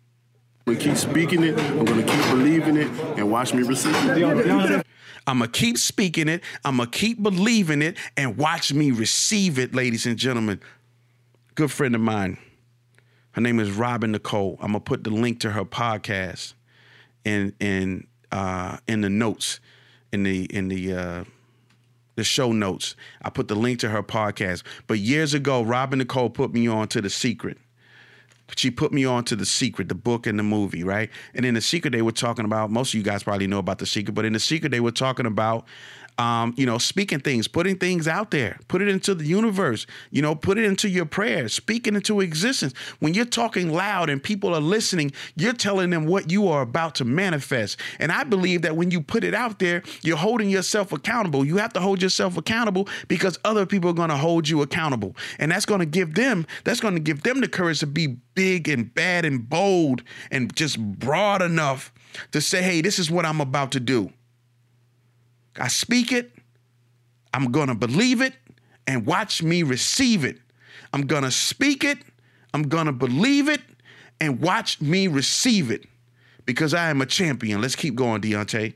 I'm 0.66 0.74
gonna 0.74 0.84
keep 0.84 0.96
speaking 0.98 1.42
it, 1.42 1.58
I'm 1.58 1.86
gonna 1.86 2.02
keep 2.02 2.22
believing 2.30 2.76
it, 2.76 2.88
and 3.16 3.30
watch 3.30 3.54
me 3.54 3.62
receive 3.62 3.94
it. 3.94 4.84
I'm 5.28 5.40
going 5.40 5.50
to 5.50 5.58
keep 5.60 5.76
speaking 5.76 6.26
it. 6.28 6.42
I'm 6.64 6.78
going 6.78 6.90
to 6.90 6.98
keep 6.98 7.22
believing 7.22 7.82
it 7.82 7.98
and 8.16 8.38
watch 8.38 8.72
me 8.72 8.92
receive 8.92 9.58
it, 9.58 9.74
ladies 9.74 10.06
and 10.06 10.16
gentlemen. 10.16 10.58
Good 11.54 11.70
friend 11.70 11.94
of 11.94 12.00
mine. 12.00 12.38
Her 13.38 13.42
name 13.42 13.60
is 13.60 13.70
Robin 13.70 14.10
Nicole. 14.10 14.58
I'm 14.60 14.72
to 14.72 14.80
put 14.80 15.04
the 15.04 15.10
link 15.10 15.38
to 15.42 15.52
her 15.52 15.64
podcast 15.64 16.54
in 17.24 17.54
in 17.60 18.08
uh, 18.32 18.78
in 18.88 19.02
the 19.02 19.08
notes 19.08 19.60
in 20.12 20.24
the 20.24 20.46
in 20.46 20.66
the 20.66 20.92
uh, 20.92 21.24
the 22.16 22.24
show 22.24 22.50
notes. 22.50 22.96
I 23.22 23.30
put 23.30 23.46
the 23.46 23.54
link 23.54 23.78
to 23.78 23.90
her 23.90 24.02
podcast. 24.02 24.64
But 24.88 24.98
years 24.98 25.34
ago, 25.34 25.62
Robin 25.62 26.00
Nicole 26.00 26.30
put 26.30 26.52
me 26.52 26.66
on 26.66 26.88
to 26.88 27.00
The 27.00 27.10
Secret 27.10 27.58
she 28.56 28.70
put 28.70 28.92
me 28.92 29.04
on 29.04 29.24
to 29.24 29.36
The 29.36 29.44
Secret, 29.46 29.88
the 29.88 29.94
book 29.94 30.26
and 30.26 30.38
the 30.38 30.42
movie, 30.42 30.82
right? 30.82 31.10
And 31.34 31.44
in 31.44 31.54
The 31.54 31.60
Secret, 31.60 31.90
they 31.90 32.02
were 32.02 32.12
talking 32.12 32.44
about, 32.44 32.70
most 32.70 32.94
of 32.94 32.98
you 32.98 33.04
guys 33.04 33.22
probably 33.22 33.46
know 33.46 33.58
about 33.58 33.78
The 33.78 33.86
Secret, 33.86 34.14
but 34.14 34.24
in 34.24 34.32
The 34.32 34.40
Secret, 34.40 34.70
they 34.70 34.80
were 34.80 34.90
talking 34.90 35.26
about 35.26 35.66
um, 36.18 36.52
you 36.56 36.66
know, 36.66 36.78
speaking 36.78 37.20
things, 37.20 37.46
putting 37.46 37.76
things 37.78 38.08
out 38.08 38.32
there, 38.32 38.58
put 38.66 38.82
it 38.82 38.88
into 38.88 39.14
the 39.14 39.24
universe, 39.24 39.86
you 40.10 40.20
know, 40.20 40.34
put 40.34 40.58
it 40.58 40.64
into 40.64 40.88
your 40.88 41.06
prayers, 41.06 41.54
speaking 41.54 41.94
into 41.94 42.20
existence. 42.20 42.74
When 42.98 43.14
you're 43.14 43.24
talking 43.24 43.72
loud 43.72 44.10
and 44.10 44.22
people 44.22 44.52
are 44.54 44.60
listening, 44.60 45.12
you're 45.36 45.52
telling 45.52 45.90
them 45.90 46.06
what 46.06 46.30
you 46.30 46.48
are 46.48 46.62
about 46.62 46.96
to 46.96 47.04
manifest. 47.04 47.78
And 48.00 48.10
I 48.10 48.24
believe 48.24 48.62
that 48.62 48.76
when 48.76 48.90
you 48.90 49.00
put 49.00 49.22
it 49.22 49.32
out 49.32 49.60
there, 49.60 49.82
you're 50.02 50.16
holding 50.16 50.50
yourself 50.50 50.92
accountable. 50.92 51.44
You 51.44 51.58
have 51.58 51.72
to 51.74 51.80
hold 51.80 52.02
yourself 52.02 52.36
accountable 52.36 52.88
because 53.06 53.38
other 53.44 53.64
people 53.64 53.90
are 53.90 53.94
going 53.94 54.10
to 54.10 54.16
hold 54.16 54.48
you 54.48 54.62
accountable. 54.62 55.14
And 55.38 55.52
that's 55.52 55.66
going 55.66 55.80
to 55.80 55.86
give 55.86 56.14
them, 56.14 56.46
that's 56.64 56.80
going 56.80 56.94
to 56.94 57.00
give 57.00 57.22
them 57.22 57.40
the 57.40 57.48
courage 57.48 57.78
to 57.80 57.86
be 57.86 58.16
big 58.34 58.68
and 58.68 58.92
bad 58.92 59.24
and 59.24 59.48
bold 59.48 60.02
and 60.30 60.54
just 60.56 60.78
broad 60.80 61.42
enough 61.42 61.92
to 62.32 62.40
say, 62.40 62.62
hey, 62.62 62.80
this 62.80 62.98
is 62.98 63.10
what 63.10 63.24
I'm 63.24 63.40
about 63.40 63.72
to 63.72 63.80
do. 63.80 64.12
I 65.60 65.68
speak 65.68 66.12
it, 66.12 66.32
I'm 67.34 67.50
going 67.52 67.68
to 67.68 67.74
believe 67.74 68.20
it, 68.20 68.34
and 68.86 69.06
watch 69.06 69.42
me 69.42 69.62
receive 69.62 70.24
it. 70.24 70.38
I'm 70.92 71.02
going 71.02 71.24
to 71.24 71.30
speak 71.30 71.84
it, 71.84 71.98
I'm 72.54 72.62
going 72.62 72.86
to 72.86 72.92
believe 72.92 73.48
it, 73.48 73.60
and 74.20 74.40
watch 74.40 74.80
me 74.80 75.06
receive 75.06 75.70
it 75.70 75.84
because 76.46 76.74
I 76.74 76.90
am 76.90 77.00
a 77.00 77.06
champion. 77.06 77.60
Let's 77.60 77.76
keep 77.76 77.94
going, 77.94 78.22
Deontay 78.22 78.74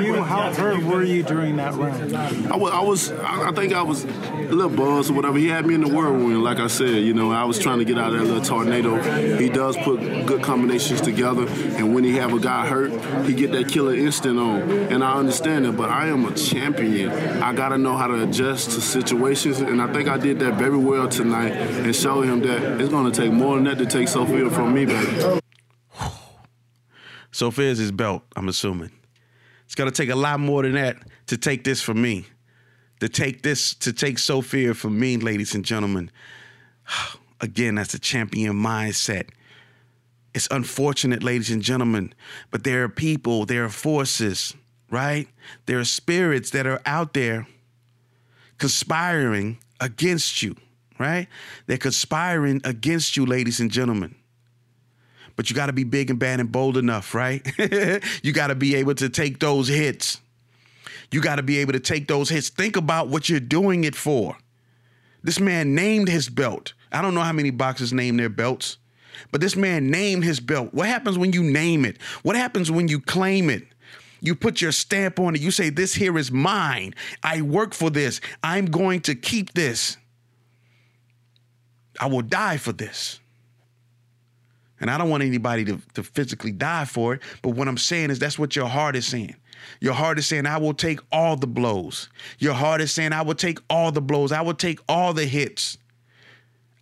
you? 0.00 0.22
How 0.22 0.52
hurt 0.52 0.82
were 0.84 1.02
you 1.02 1.22
during 1.22 1.56
that 1.56 1.74
round? 1.74 2.14
I 2.14 2.56
was, 2.56 2.72
I, 2.72 2.80
was, 2.80 3.12
I 3.12 3.52
think 3.52 3.72
I 3.72 3.82
was 3.82 4.04
a 4.04 4.08
little 4.52 4.68
buzzed 4.68 5.10
or 5.10 5.14
whatever. 5.14 5.38
He 5.38 5.48
had 5.48 5.66
me 5.66 5.74
in 5.74 5.80
the 5.80 5.88
whirlwind, 5.88 6.42
like 6.42 6.58
I 6.58 6.68
said. 6.68 7.02
You 7.02 7.14
know, 7.14 7.30
I 7.32 7.44
was 7.44 7.58
trying 7.58 7.78
to 7.78 7.84
get 7.84 7.98
out 7.98 8.12
of 8.12 8.20
that 8.20 8.24
little 8.26 8.42
tornado. 8.42 9.00
He 9.38 9.48
does 9.48 9.76
put 9.78 10.00
good 10.26 10.42
combinations 10.42 11.00
together, 11.00 11.46
and 11.48 11.94
when 11.94 12.04
he 12.04 12.16
have 12.16 12.32
a 12.32 12.40
guy 12.40 12.66
hurt, 12.66 12.92
he 13.26 13.34
get 13.34 13.52
that 13.52 13.68
killer 13.68 13.94
instant 13.94 14.38
on. 14.38 14.62
And 14.62 15.02
I 15.04 15.14
understand 15.14 15.66
it, 15.66 15.76
but 15.76 15.90
I 15.90 16.08
am 16.08 16.24
a 16.24 16.34
champion. 16.34 17.10
I 17.42 17.52
got 17.52 17.70
to 17.70 17.78
know 17.78 17.96
how 17.96 18.06
to 18.06 18.22
adjust 18.22 18.70
to 18.72 18.80
situations, 18.80 19.60
and 19.60 19.82
I 19.82 19.92
think 19.92 20.08
I 20.08 20.16
did 20.16 20.38
that 20.40 20.54
very 20.54 20.78
well 20.78 21.08
tonight 21.08 21.52
and 21.52 21.94
show 21.94 22.22
him 22.22 22.40
that 22.42 22.80
it's 22.80 22.90
going 22.90 23.10
to 23.10 23.20
take 23.20 23.32
more 23.32 23.56
than 23.56 23.64
that 23.64 23.78
to 23.78 23.86
take 23.86 24.08
Sophia 24.08 24.50
from 24.50 24.74
me, 24.74 24.86
baby. 24.86 25.40
Sophia's 27.30 27.78
his 27.78 27.92
belt, 27.92 28.22
I'm 28.36 28.48
assuming. 28.48 28.90
It's 29.72 29.74
gonna 29.78 29.90
take 29.90 30.10
a 30.10 30.14
lot 30.14 30.38
more 30.38 30.62
than 30.64 30.72
that 30.72 30.98
to 31.28 31.38
take 31.38 31.64
this 31.64 31.80
from 31.80 32.02
me. 32.02 32.26
To 33.00 33.08
take 33.08 33.40
this, 33.40 33.72
to 33.76 33.94
take 33.94 34.18
Sophia 34.18 34.74
from 34.74 35.00
me, 35.00 35.16
ladies 35.16 35.54
and 35.54 35.64
gentlemen. 35.64 36.10
Again, 37.40 37.76
that's 37.76 37.94
a 37.94 37.98
champion 37.98 38.52
mindset. 38.52 39.30
It's 40.34 40.46
unfortunate, 40.50 41.22
ladies 41.22 41.50
and 41.50 41.62
gentlemen, 41.62 42.12
but 42.50 42.64
there 42.64 42.84
are 42.84 42.88
people, 42.90 43.46
there 43.46 43.64
are 43.64 43.70
forces, 43.70 44.52
right? 44.90 45.26
There 45.64 45.78
are 45.78 45.86
spirits 45.86 46.50
that 46.50 46.66
are 46.66 46.82
out 46.84 47.14
there 47.14 47.46
conspiring 48.58 49.56
against 49.80 50.42
you, 50.42 50.54
right? 50.98 51.28
They're 51.66 51.78
conspiring 51.78 52.60
against 52.64 53.16
you, 53.16 53.24
ladies 53.24 53.58
and 53.58 53.70
gentlemen 53.70 54.16
but 55.36 55.50
you 55.50 55.56
got 55.56 55.66
to 55.66 55.72
be 55.72 55.84
big 55.84 56.10
and 56.10 56.18
bad 56.18 56.40
and 56.40 56.50
bold 56.50 56.76
enough, 56.76 57.14
right? 57.14 57.46
you 58.22 58.32
got 58.32 58.48
to 58.48 58.54
be 58.54 58.74
able 58.76 58.94
to 58.96 59.08
take 59.08 59.38
those 59.38 59.68
hits. 59.68 60.20
You 61.10 61.20
got 61.20 61.36
to 61.36 61.42
be 61.42 61.58
able 61.58 61.72
to 61.74 61.80
take 61.80 62.08
those 62.08 62.28
hits. 62.28 62.48
Think 62.48 62.76
about 62.76 63.08
what 63.08 63.28
you're 63.28 63.40
doing 63.40 63.84
it 63.84 63.94
for. 63.94 64.36
This 65.22 65.38
man 65.38 65.74
named 65.74 66.08
his 66.08 66.28
belt. 66.28 66.72
I 66.90 67.02
don't 67.02 67.14
know 67.14 67.20
how 67.22 67.32
many 67.32 67.50
boxers 67.50 67.92
name 67.92 68.16
their 68.16 68.28
belts, 68.28 68.78
but 69.30 69.40
this 69.40 69.56
man 69.56 69.90
named 69.90 70.24
his 70.24 70.40
belt. 70.40 70.72
What 70.72 70.88
happens 70.88 71.18
when 71.18 71.32
you 71.32 71.42
name 71.42 71.84
it? 71.84 72.00
What 72.22 72.36
happens 72.36 72.70
when 72.70 72.88
you 72.88 73.00
claim 73.00 73.50
it? 73.50 73.64
You 74.20 74.34
put 74.34 74.60
your 74.60 74.72
stamp 74.72 75.18
on 75.18 75.34
it. 75.34 75.40
You 75.40 75.50
say, 75.50 75.68
This 75.68 75.94
here 75.94 76.16
is 76.16 76.30
mine. 76.30 76.94
I 77.22 77.42
work 77.42 77.74
for 77.74 77.90
this. 77.90 78.20
I'm 78.42 78.66
going 78.66 79.00
to 79.02 79.14
keep 79.14 79.52
this. 79.54 79.96
I 82.00 82.06
will 82.06 82.22
die 82.22 82.56
for 82.56 82.72
this. 82.72 83.20
And 84.82 84.90
I 84.90 84.98
don't 84.98 85.08
want 85.08 85.22
anybody 85.22 85.64
to, 85.66 85.80
to 85.94 86.02
physically 86.02 86.50
die 86.50 86.84
for 86.84 87.14
it. 87.14 87.22
But 87.40 87.50
what 87.50 87.68
I'm 87.68 87.78
saying 87.78 88.10
is 88.10 88.18
that's 88.18 88.38
what 88.38 88.56
your 88.56 88.66
heart 88.66 88.96
is 88.96 89.06
saying. 89.06 89.36
Your 89.80 89.94
heart 89.94 90.18
is 90.18 90.26
saying, 90.26 90.44
I 90.44 90.58
will 90.58 90.74
take 90.74 90.98
all 91.12 91.36
the 91.36 91.46
blows. 91.46 92.08
Your 92.40 92.52
heart 92.52 92.80
is 92.80 92.90
saying, 92.92 93.12
I 93.12 93.22
will 93.22 93.36
take 93.36 93.60
all 93.70 93.92
the 93.92 94.02
blows. 94.02 94.32
I 94.32 94.40
will 94.40 94.54
take 94.54 94.80
all 94.88 95.14
the 95.14 95.24
hits. 95.24 95.78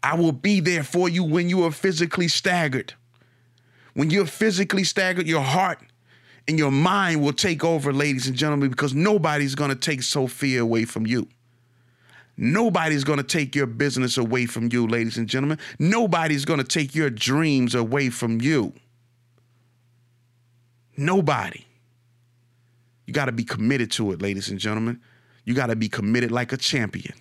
I 0.02 0.16
will 0.16 0.33
be 0.33 0.61
there 0.61 0.83
for 0.83 1.11
you 1.11 1.23
when 1.23 1.50
you 1.50 1.62
are 1.64 1.71
physically 1.71 2.26
staggered. 2.26 2.95
When 3.92 4.09
you're 4.09 4.25
physically 4.25 4.85
staggered, 4.85 5.26
your 5.26 5.42
heart 5.42 5.80
and 6.49 6.59
your 6.59 6.71
mind 6.71 7.23
will 7.23 7.35
take 7.35 7.62
over, 7.62 7.92
ladies 7.92 8.26
and 8.26 8.35
gentlemen, 8.35 8.71
because 8.71 8.95
nobody's 8.95 9.54
going 9.54 9.71
to 9.71 9.76
take 9.76 10.02
Sophia 10.02 10.62
away 10.62 10.87
from 10.87 11.07
you. 11.07 11.28
Nobody's 12.42 13.04
going 13.04 13.18
to 13.18 13.23
take 13.23 13.54
your 13.54 13.66
business 13.66 14.16
away 14.16 14.47
from 14.47 14.70
you, 14.73 14.87
ladies 14.87 15.18
and 15.18 15.28
gentlemen. 15.28 15.59
Nobody's 15.78 16.47
going 16.47 16.59
to 16.59 16.64
take 16.64 16.94
your 16.94 17.11
dreams 17.11 17.75
away 17.75 18.09
from 18.09 18.40
you. 18.40 18.73
Nobody. 20.97 21.66
You 23.06 23.12
got 23.12 23.26
to 23.26 23.32
be 23.32 23.44
committed 23.44 23.90
to 23.92 24.12
it, 24.12 24.23
ladies 24.23 24.49
and 24.49 24.59
gentlemen. 24.59 25.02
You 25.44 25.52
got 25.52 25.66
to 25.66 25.76
be 25.76 25.90
committed 25.90 26.32
like 26.32 26.52
a 26.54 26.56
champion. 26.56 27.14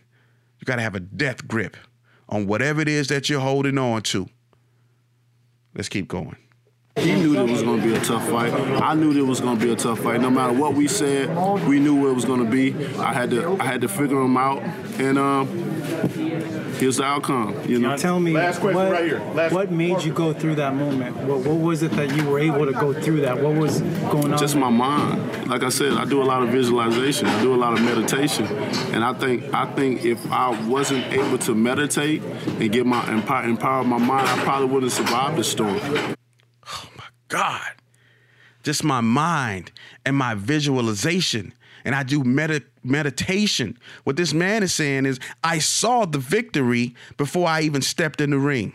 You 0.60 0.66
got 0.66 0.78
to 0.78 0.82
have 0.82 0.96
a 0.96 1.02
death 1.02 1.46
grip 1.46 1.76
on 2.30 2.48
whatever 2.48 2.80
it 2.80 2.88
is 2.88 3.10
that 3.10 3.30
you're 3.30 3.42
holding 3.42 3.78
on 3.78 4.04
to. 4.04 4.30
Let's 5.76 5.90
keep 5.90 6.08
going. 6.08 6.38
He 7.00 7.16
knew 7.16 7.34
that 7.36 7.48
it 7.48 7.52
was 7.52 7.64
going 7.64 7.82
to 7.82 7.88
be 7.88 7.96
a 7.96 8.00
tough 8.00 8.28
fight. 8.30 8.54
I 8.54 8.94
knew 8.94 9.14
that 9.14 9.20
it 9.20 9.24
was 9.24 9.42
going 9.42 9.58
to 9.58 9.66
be 9.66 9.72
a 9.72 9.76
tough 9.76 10.00
fight. 10.00 10.22
No 10.22 10.30
matter 10.30 10.54
what 10.54 10.74
we 10.74 10.88
said, 10.88 11.30
we 11.68 11.80
knew 11.80 12.00
where 12.00 12.12
it 12.12 12.16
was 12.16 12.26
going 12.26 12.44
to 12.44 12.50
be. 12.50 12.74
I 12.98 13.14
had 13.14 13.32
to 13.32 13.58
I 13.60 13.66
had 13.66 13.82
to 13.82 13.88
figure 13.88 14.22
him 14.22 14.38
out, 14.38 14.62
and 15.00 15.18
um, 15.18 15.70
Here's 16.80 16.96
the 16.96 17.04
outcome. 17.04 17.62
You 17.68 17.78
know. 17.78 17.98
Tell 17.98 18.22
me 18.22 18.32
Last 18.32 18.62
question 18.62 18.76
what, 18.76 18.92
right 18.94 19.04
here. 19.04 19.20
Last 19.34 19.52
what 19.52 19.70
made 19.70 20.02
you 20.02 20.14
go 20.14 20.32
through 20.32 20.56
that 20.56 20.74
moment? 20.74 21.14
What, 21.18 21.40
what 21.40 21.58
was 21.58 21.84
it 21.84 21.92
that 21.92 22.16
you 22.16 22.26
were 22.26 22.40
able 22.40 22.66
to 22.66 22.72
go 22.72 22.94
through 22.94 23.22
that? 23.22 23.42
What 23.42 23.56
was 23.56 23.82
going 23.82 24.32
on? 24.32 24.40
Just 24.40 24.56
my 24.56 24.70
mind. 24.70 25.50
Like 25.50 25.64
I 25.64 25.70
said, 25.70 25.94
I 25.94 26.06
do 26.06 26.22
a 26.22 26.24
lot 26.24 26.42
of 26.42 26.50
visualization. 26.50 27.28
I 27.28 27.42
do 27.42 27.54
a 27.54 27.58
lot 27.58 27.74
of 27.74 27.84
meditation, 27.84 28.46
and 28.94 29.04
I 29.04 29.14
think 29.14 29.54
I 29.54 29.66
think 29.74 30.06
if 30.06 30.32
I 30.32 30.50
wasn't 30.68 31.06
able 31.12 31.38
to 31.40 31.54
meditate 31.54 32.24
and 32.24 32.72
get 32.72 32.86
my 32.86 33.06
empower, 33.12 33.44
empower 33.44 33.84
my 33.84 33.98
mind, 33.98 34.30
I 34.30 34.38
probably 34.44 34.68
wouldn't 34.70 34.94
survive 34.94 35.36
the 35.36 35.44
storm. 35.44 36.16
God, 37.30 37.72
just 38.64 38.84
my 38.84 39.02
mind 39.02 39.72
and 40.06 40.16
my 40.16 40.36
visualization. 40.36 41.54
And 41.86 41.96
I 41.96 42.04
do 42.04 42.24
med- 42.26 42.66
meditation. 42.84 43.78
What 44.04 44.18
this 44.18 44.34
man 44.34 44.64
is 44.64 44.74
saying 44.74 45.06
is, 45.06 45.20
I 45.44 45.60
saw 45.60 46.06
the 46.06 46.18
victory 46.20 46.94
before 47.16 47.48
I 47.48 47.62
even 47.62 47.82
stepped 47.82 48.20
in 48.20 48.32
the 48.32 48.38
ring. 48.38 48.74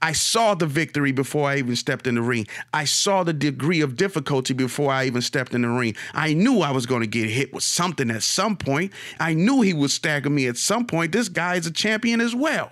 I 0.00 0.12
saw 0.12 0.54
the 0.54 0.66
victory 0.66 1.10
before 1.10 1.48
I 1.48 1.56
even 1.56 1.74
stepped 1.74 2.06
in 2.06 2.14
the 2.14 2.22
ring. 2.22 2.46
I 2.72 2.84
saw 2.84 3.24
the 3.24 3.32
degree 3.32 3.80
of 3.80 3.96
difficulty 3.96 4.54
before 4.54 4.92
I 4.92 5.06
even 5.06 5.22
stepped 5.22 5.54
in 5.54 5.62
the 5.62 5.68
ring. 5.68 5.96
I 6.14 6.34
knew 6.34 6.60
I 6.60 6.70
was 6.70 6.86
going 6.86 7.00
to 7.00 7.08
get 7.08 7.28
hit 7.28 7.52
with 7.52 7.64
something 7.64 8.10
at 8.10 8.22
some 8.22 8.56
point. 8.56 8.92
I 9.18 9.34
knew 9.34 9.62
he 9.62 9.72
would 9.72 9.90
stagger 9.90 10.30
me 10.30 10.46
at 10.46 10.56
some 10.56 10.86
point. 10.86 11.12
This 11.12 11.28
guy 11.28 11.56
is 11.56 11.66
a 11.66 11.72
champion 11.72 12.20
as 12.20 12.34
well. 12.34 12.70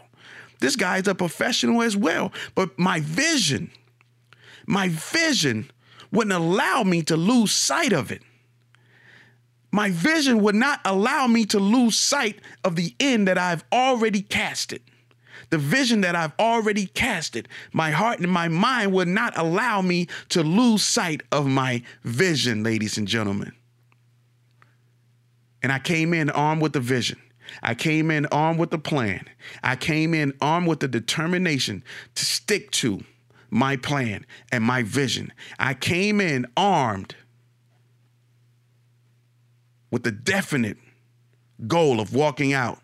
This 0.60 0.76
guy 0.76 0.98
is 0.98 1.08
a 1.08 1.14
professional 1.14 1.82
as 1.82 1.96
well. 1.96 2.32
But 2.54 2.78
my 2.78 3.00
vision, 3.00 3.70
my 4.66 4.88
vision 4.88 5.70
wouldn't 6.12 6.34
allow 6.34 6.82
me 6.82 7.02
to 7.02 7.16
lose 7.16 7.52
sight 7.52 7.92
of 7.92 8.10
it. 8.10 8.22
My 9.70 9.90
vision 9.90 10.40
would 10.42 10.54
not 10.54 10.80
allow 10.84 11.26
me 11.26 11.44
to 11.46 11.58
lose 11.58 11.98
sight 11.98 12.40
of 12.64 12.76
the 12.76 12.94
end 12.98 13.28
that 13.28 13.38
I've 13.38 13.64
already 13.72 14.22
casted. 14.22 14.82
The 15.50 15.58
vision 15.58 16.00
that 16.00 16.16
I've 16.16 16.32
already 16.38 16.86
casted, 16.86 17.48
my 17.72 17.90
heart 17.90 18.18
and 18.18 18.30
my 18.30 18.48
mind 18.48 18.92
would 18.92 19.08
not 19.08 19.36
allow 19.36 19.82
me 19.82 20.08
to 20.30 20.42
lose 20.42 20.82
sight 20.82 21.22
of 21.30 21.46
my 21.46 21.82
vision, 22.02 22.62
ladies 22.62 22.98
and 22.98 23.06
gentlemen. 23.06 23.52
And 25.62 25.70
I 25.72 25.78
came 25.78 26.14
in 26.14 26.30
armed 26.30 26.62
with 26.62 26.72
the 26.72 26.80
vision. 26.80 27.20
I 27.62 27.74
came 27.74 28.10
in 28.10 28.26
armed 28.26 28.58
with 28.58 28.70
the 28.70 28.78
plan. 28.78 29.24
I 29.62 29.76
came 29.76 30.14
in 30.14 30.32
armed 30.40 30.68
with 30.68 30.80
the 30.80 30.88
determination 30.88 31.84
to 32.14 32.24
stick 32.24 32.70
to 32.72 33.04
my 33.50 33.76
plan 33.76 34.26
and 34.52 34.62
my 34.62 34.82
vision. 34.82 35.32
I 35.58 35.74
came 35.74 36.20
in 36.20 36.46
armed 36.56 37.14
with 39.90 40.02
the 40.02 40.10
definite 40.10 40.78
goal 41.66 42.00
of 42.00 42.14
walking 42.14 42.52
out 42.52 42.80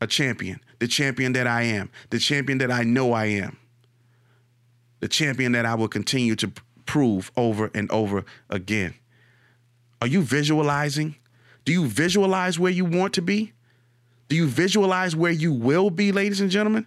a 0.00 0.06
champion, 0.06 0.60
the 0.78 0.88
champion 0.88 1.32
that 1.32 1.46
I 1.46 1.62
am, 1.62 1.90
the 2.10 2.18
champion 2.18 2.58
that 2.58 2.70
I 2.70 2.82
know 2.82 3.12
I 3.12 3.26
am, 3.26 3.58
the 5.00 5.08
champion 5.08 5.52
that 5.52 5.66
I 5.66 5.74
will 5.74 5.88
continue 5.88 6.36
to 6.36 6.52
prove 6.86 7.32
over 7.36 7.70
and 7.74 7.90
over 7.90 8.24
again. 8.50 8.94
Are 10.00 10.06
you 10.06 10.22
visualizing? 10.22 11.16
Do 11.64 11.72
you 11.72 11.86
visualize 11.86 12.58
where 12.58 12.72
you 12.72 12.84
want 12.84 13.14
to 13.14 13.22
be? 13.22 13.52
Do 14.28 14.36
you 14.36 14.46
visualize 14.46 15.16
where 15.16 15.32
you 15.32 15.52
will 15.52 15.90
be, 15.90 16.12
ladies 16.12 16.40
and 16.40 16.50
gentlemen? 16.50 16.86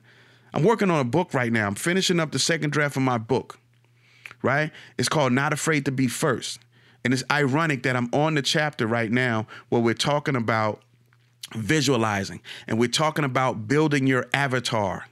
I'm 0.57 0.63
working 0.63 0.89
on 0.89 0.99
a 0.99 1.03
book 1.03 1.35
right 1.35 1.53
now. 1.53 1.67
I'm 1.67 1.75
finishing 1.75 2.19
up 2.19 2.31
the 2.31 2.39
second 2.39 2.71
draft 2.71 2.97
of 2.97 3.03
my 3.03 3.19
book, 3.19 3.59
right? 4.41 4.71
It's 4.97 5.07
called 5.07 5.31
Not 5.31 5.53
Afraid 5.53 5.85
to 5.85 5.91
Be 5.91 6.07
First. 6.07 6.59
And 7.05 7.13
it's 7.13 7.23
ironic 7.31 7.83
that 7.83 7.95
I'm 7.95 8.09
on 8.11 8.33
the 8.33 8.41
chapter 8.41 8.87
right 8.87 9.11
now 9.11 9.45
where 9.69 9.79
we're 9.79 9.93
talking 9.93 10.35
about 10.35 10.81
visualizing 11.53 12.41
and 12.65 12.79
we're 12.79 12.87
talking 12.87 13.23
about 13.23 13.67
building 13.67 14.07
your 14.07 14.25
avatar 14.33 15.05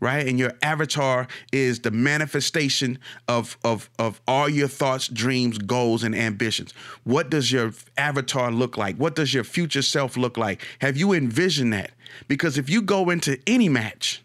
right 0.00 0.26
and 0.26 0.36
your 0.36 0.52
avatar 0.62 1.28
is 1.52 1.80
the 1.80 1.92
manifestation 1.92 2.98
of 3.28 3.56
of 3.64 3.88
of 4.00 4.20
all 4.26 4.48
your 4.48 4.66
thoughts 4.66 5.06
dreams 5.06 5.58
goals 5.58 6.02
and 6.02 6.12
ambitions 6.12 6.74
what 7.04 7.30
does 7.30 7.52
your 7.52 7.72
avatar 7.96 8.50
look 8.50 8.76
like 8.76 8.96
what 8.96 9.14
does 9.14 9.32
your 9.32 9.44
future 9.44 9.80
self 9.80 10.16
look 10.16 10.36
like 10.36 10.60
have 10.80 10.96
you 10.96 11.12
envisioned 11.12 11.72
that 11.72 11.92
because 12.26 12.58
if 12.58 12.68
you 12.68 12.82
go 12.82 13.08
into 13.08 13.38
any 13.46 13.68
match 13.68 14.24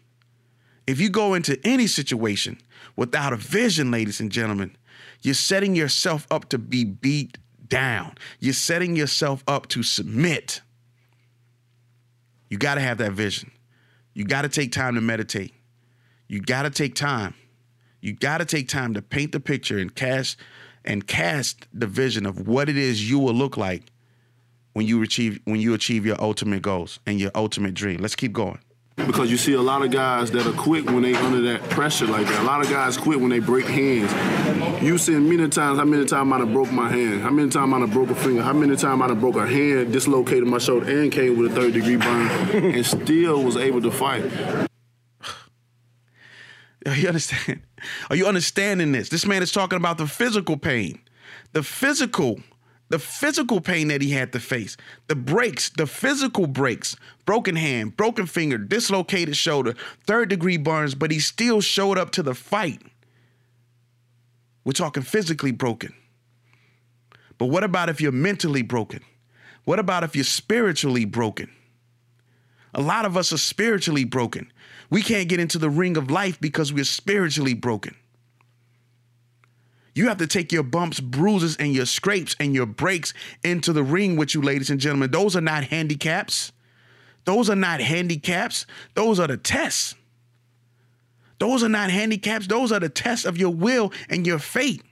if 0.86 1.00
you 1.00 1.10
go 1.10 1.34
into 1.34 1.58
any 1.64 1.86
situation 1.86 2.58
without 2.96 3.32
a 3.32 3.36
vision 3.36 3.90
ladies 3.90 4.20
and 4.20 4.30
gentlemen 4.32 4.76
you're 5.22 5.34
setting 5.34 5.74
yourself 5.74 6.26
up 6.30 6.48
to 6.48 6.58
be 6.58 6.84
beat 6.84 7.38
down 7.68 8.14
you're 8.40 8.52
setting 8.52 8.96
yourself 8.96 9.42
up 9.46 9.66
to 9.68 9.82
submit 9.82 10.60
you 12.52 12.58
got 12.58 12.74
to 12.74 12.82
have 12.82 12.98
that 12.98 13.12
vision. 13.12 13.50
You 14.12 14.26
got 14.26 14.42
to 14.42 14.48
take 14.50 14.72
time 14.72 14.94
to 14.96 15.00
meditate. 15.00 15.54
You 16.28 16.38
got 16.38 16.64
to 16.64 16.70
take 16.70 16.94
time. 16.94 17.32
You 18.02 18.12
got 18.12 18.38
to 18.38 18.44
take 18.44 18.68
time 18.68 18.92
to 18.92 19.00
paint 19.00 19.32
the 19.32 19.40
picture 19.40 19.78
and 19.78 19.94
cast 19.94 20.36
and 20.84 21.06
cast 21.06 21.66
the 21.72 21.86
vision 21.86 22.26
of 22.26 22.46
what 22.46 22.68
it 22.68 22.76
is 22.76 23.08
you 23.08 23.18
will 23.18 23.32
look 23.32 23.56
like 23.56 23.84
when 24.74 24.86
you 24.86 25.02
achieve 25.02 25.40
when 25.44 25.62
you 25.62 25.72
achieve 25.72 26.04
your 26.04 26.20
ultimate 26.20 26.60
goals 26.60 27.00
and 27.06 27.18
your 27.18 27.30
ultimate 27.34 27.72
dream. 27.72 28.02
Let's 28.02 28.16
keep 28.16 28.34
going. 28.34 28.58
Because 28.96 29.30
you 29.30 29.36
see 29.36 29.54
a 29.54 29.60
lot 29.60 29.82
of 29.82 29.90
guys 29.90 30.30
that 30.32 30.46
are 30.46 30.52
quick 30.52 30.84
when 30.86 31.02
they 31.02 31.14
under 31.14 31.40
that 31.42 31.62
pressure 31.70 32.06
like 32.06 32.26
that. 32.26 32.40
A 32.42 32.44
lot 32.44 32.60
of 32.60 32.70
guys 32.70 32.96
quit 32.96 33.18
when 33.18 33.30
they 33.30 33.38
break 33.38 33.66
hands. 33.66 34.12
You 34.82 34.98
seen 34.98 35.28
many 35.28 35.48
times 35.48 35.78
how 35.78 35.84
many 35.84 36.04
times 36.04 36.32
I 36.32 36.38
have 36.38 36.52
broke 36.52 36.70
my 36.70 36.90
hand, 36.90 37.22
how 37.22 37.30
many 37.30 37.48
times 37.48 37.72
I 37.72 37.78
have 37.78 37.92
broke 37.92 38.10
a 38.10 38.14
finger, 38.14 38.42
how 38.42 38.52
many 38.52 38.76
times 38.76 39.00
I 39.02 39.08
have 39.08 39.20
broke 39.20 39.36
a 39.36 39.46
hand, 39.46 39.92
dislocated 39.92 40.44
my 40.44 40.58
shoulder, 40.58 41.00
and 41.00 41.10
came 41.10 41.38
with 41.38 41.52
a 41.52 41.54
third 41.54 41.72
degree 41.72 41.96
burn, 41.96 42.28
and 42.52 42.84
still 42.84 43.42
was 43.42 43.56
able 43.56 43.80
to 43.82 43.90
fight. 43.90 44.24
Are 46.86 46.94
You 46.94 47.08
understand? 47.08 47.62
Are 48.10 48.16
you 48.16 48.26
understanding 48.26 48.92
this? 48.92 49.08
This 49.08 49.24
man 49.26 49.42
is 49.42 49.52
talking 49.52 49.76
about 49.78 49.98
the 49.98 50.06
physical 50.06 50.56
pain, 50.56 51.00
the 51.52 51.62
physical 51.62 52.40
the 52.92 52.98
physical 52.98 53.62
pain 53.62 53.88
that 53.88 54.02
he 54.02 54.10
had 54.10 54.34
to 54.34 54.38
face, 54.38 54.76
the 55.08 55.14
breaks, 55.14 55.70
the 55.70 55.86
physical 55.86 56.46
breaks, 56.46 56.94
broken 57.24 57.56
hand, 57.56 57.96
broken 57.96 58.26
finger, 58.26 58.58
dislocated 58.58 59.34
shoulder, 59.34 59.74
third 60.06 60.28
degree 60.28 60.58
burns, 60.58 60.94
but 60.94 61.10
he 61.10 61.18
still 61.18 61.62
showed 61.62 61.96
up 61.96 62.10
to 62.10 62.22
the 62.22 62.34
fight. 62.34 62.82
We're 64.62 64.72
talking 64.72 65.02
physically 65.02 65.52
broken. 65.52 65.94
But 67.38 67.46
what 67.46 67.64
about 67.64 67.88
if 67.88 67.98
you're 67.98 68.12
mentally 68.12 68.60
broken? 68.60 69.00
What 69.64 69.78
about 69.78 70.04
if 70.04 70.14
you're 70.14 70.22
spiritually 70.22 71.06
broken? 71.06 71.50
A 72.74 72.82
lot 72.82 73.06
of 73.06 73.16
us 73.16 73.32
are 73.32 73.38
spiritually 73.38 74.04
broken. 74.04 74.52
We 74.90 75.00
can't 75.00 75.30
get 75.30 75.40
into 75.40 75.56
the 75.56 75.70
ring 75.70 75.96
of 75.96 76.10
life 76.10 76.38
because 76.42 76.74
we're 76.74 76.84
spiritually 76.84 77.54
broken. 77.54 77.96
You 79.94 80.08
have 80.08 80.18
to 80.18 80.26
take 80.26 80.52
your 80.52 80.62
bumps, 80.62 81.00
bruises, 81.00 81.56
and 81.56 81.74
your 81.74 81.86
scrapes 81.86 82.34
and 82.40 82.54
your 82.54 82.66
breaks 82.66 83.12
into 83.44 83.72
the 83.72 83.82
ring 83.82 84.16
with 84.16 84.34
you, 84.34 84.40
ladies 84.40 84.70
and 84.70 84.80
gentlemen. 84.80 85.10
Those 85.10 85.36
are 85.36 85.42
not 85.42 85.64
handicaps. 85.64 86.52
Those 87.24 87.50
are 87.50 87.56
not 87.56 87.80
handicaps. 87.80 88.66
Those 88.94 89.20
are 89.20 89.26
the 89.26 89.36
tests. 89.36 89.94
Those 91.38 91.62
are 91.62 91.68
not 91.68 91.90
handicaps. 91.90 92.46
Those 92.46 92.72
are 92.72 92.80
the 92.80 92.88
tests 92.88 93.26
of 93.26 93.36
your 93.36 93.50
will 93.50 93.92
and 94.08 94.26
your 94.26 94.38
fate. 94.38 94.82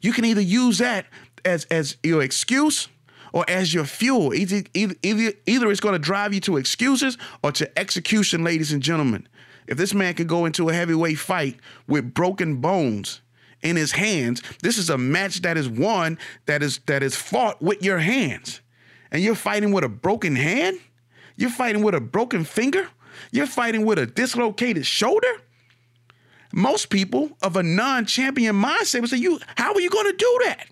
You 0.00 0.12
can 0.12 0.24
either 0.24 0.40
use 0.40 0.78
that 0.78 1.06
as, 1.44 1.64
as 1.70 1.96
your 2.02 2.22
excuse 2.22 2.88
or 3.32 3.44
as 3.48 3.72
your 3.72 3.84
fuel. 3.84 4.34
Either, 4.34 4.62
either, 4.74 4.94
either, 5.02 5.32
either 5.46 5.70
it's 5.70 5.80
going 5.80 5.94
to 5.94 5.98
drive 5.98 6.34
you 6.34 6.40
to 6.40 6.56
excuses 6.56 7.16
or 7.42 7.52
to 7.52 7.78
execution, 7.78 8.42
ladies 8.42 8.72
and 8.72 8.82
gentlemen. 8.82 9.28
If 9.66 9.78
this 9.78 9.94
man 9.94 10.14
could 10.14 10.28
go 10.28 10.44
into 10.44 10.68
a 10.68 10.74
heavyweight 10.74 11.18
fight 11.18 11.58
with 11.86 12.14
broken 12.14 12.56
bones 12.56 13.20
in 13.62 13.76
his 13.76 13.92
hands, 13.92 14.42
this 14.62 14.76
is 14.76 14.90
a 14.90 14.98
match 14.98 15.42
that 15.42 15.56
is 15.56 15.68
won 15.68 16.18
that 16.46 16.62
is 16.62 16.80
that 16.86 17.02
is 17.02 17.14
fought 17.14 17.62
with 17.62 17.82
your 17.82 17.98
hands. 17.98 18.60
And 19.10 19.22
you're 19.22 19.34
fighting 19.34 19.72
with 19.72 19.84
a 19.84 19.88
broken 19.88 20.36
hand? 20.36 20.78
You're 21.36 21.50
fighting 21.50 21.82
with 21.82 21.94
a 21.94 22.00
broken 22.00 22.44
finger? 22.44 22.88
You're 23.30 23.46
fighting 23.46 23.84
with 23.84 23.98
a 23.98 24.06
dislocated 24.06 24.86
shoulder? 24.86 25.32
Most 26.52 26.90
people 26.90 27.36
of 27.42 27.56
a 27.56 27.62
non-champion 27.62 28.54
mindset 28.54 29.00
would 29.00 29.10
say, 29.10 29.16
"You, 29.16 29.38
how 29.56 29.72
are 29.72 29.80
you 29.80 29.90
going 29.90 30.10
to 30.10 30.16
do 30.16 30.40
that? 30.44 30.66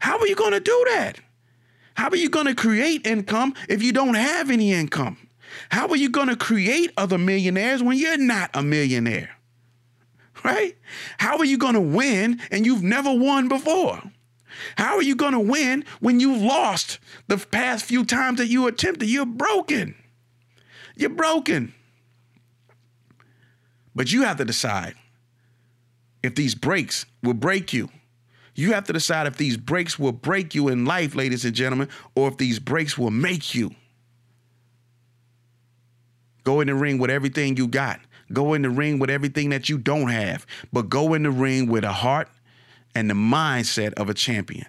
How 0.00 0.18
are 0.18 0.26
you 0.26 0.34
going 0.34 0.52
to 0.52 0.60
do 0.60 0.84
that? 0.90 1.20
How 1.94 2.08
are 2.08 2.16
you 2.16 2.28
going 2.28 2.46
to 2.46 2.54
create 2.54 3.06
income 3.06 3.54
if 3.68 3.82
you 3.82 3.92
don't 3.92 4.14
have 4.14 4.50
any 4.50 4.72
income?" 4.72 5.18
How 5.70 5.88
are 5.88 5.96
you 5.96 6.08
going 6.08 6.28
to 6.28 6.36
create 6.36 6.92
other 6.96 7.18
millionaires 7.18 7.82
when 7.82 7.98
you're 7.98 8.18
not 8.18 8.50
a 8.54 8.62
millionaire? 8.62 9.30
Right? 10.44 10.76
How 11.18 11.38
are 11.38 11.44
you 11.44 11.58
going 11.58 11.74
to 11.74 11.80
win 11.80 12.40
and 12.50 12.66
you've 12.66 12.82
never 12.82 13.12
won 13.12 13.48
before? 13.48 14.02
How 14.76 14.96
are 14.96 15.02
you 15.02 15.16
going 15.16 15.32
to 15.32 15.40
win 15.40 15.84
when 16.00 16.20
you've 16.20 16.42
lost 16.42 16.98
the 17.28 17.38
past 17.38 17.84
few 17.84 18.04
times 18.04 18.38
that 18.38 18.48
you 18.48 18.66
attempted? 18.66 19.08
You're 19.08 19.26
broken. 19.26 19.94
You're 20.96 21.10
broken. 21.10 21.74
But 23.94 24.12
you 24.12 24.22
have 24.22 24.38
to 24.38 24.44
decide 24.44 24.94
if 26.22 26.34
these 26.34 26.54
breaks 26.54 27.06
will 27.22 27.34
break 27.34 27.72
you. 27.72 27.88
You 28.54 28.72
have 28.72 28.84
to 28.84 28.92
decide 28.92 29.26
if 29.26 29.36
these 29.36 29.56
breaks 29.56 29.98
will 29.98 30.12
break 30.12 30.54
you 30.54 30.68
in 30.68 30.84
life, 30.84 31.14
ladies 31.14 31.44
and 31.44 31.54
gentlemen, 31.54 31.88
or 32.14 32.28
if 32.28 32.36
these 32.36 32.58
breaks 32.58 32.98
will 32.98 33.10
make 33.10 33.54
you. 33.54 33.74
Go 36.44 36.60
in 36.60 36.66
the 36.68 36.74
ring 36.74 36.98
with 36.98 37.10
everything 37.10 37.56
you 37.56 37.68
got. 37.68 38.00
Go 38.32 38.54
in 38.54 38.62
the 38.62 38.70
ring 38.70 38.98
with 38.98 39.10
everything 39.10 39.50
that 39.50 39.68
you 39.68 39.78
don't 39.78 40.08
have, 40.08 40.46
but 40.72 40.88
go 40.88 41.14
in 41.14 41.22
the 41.22 41.30
ring 41.30 41.68
with 41.68 41.84
a 41.84 41.92
heart 41.92 42.28
and 42.94 43.10
the 43.10 43.14
mindset 43.14 43.92
of 43.94 44.08
a 44.08 44.14
champion. 44.14 44.66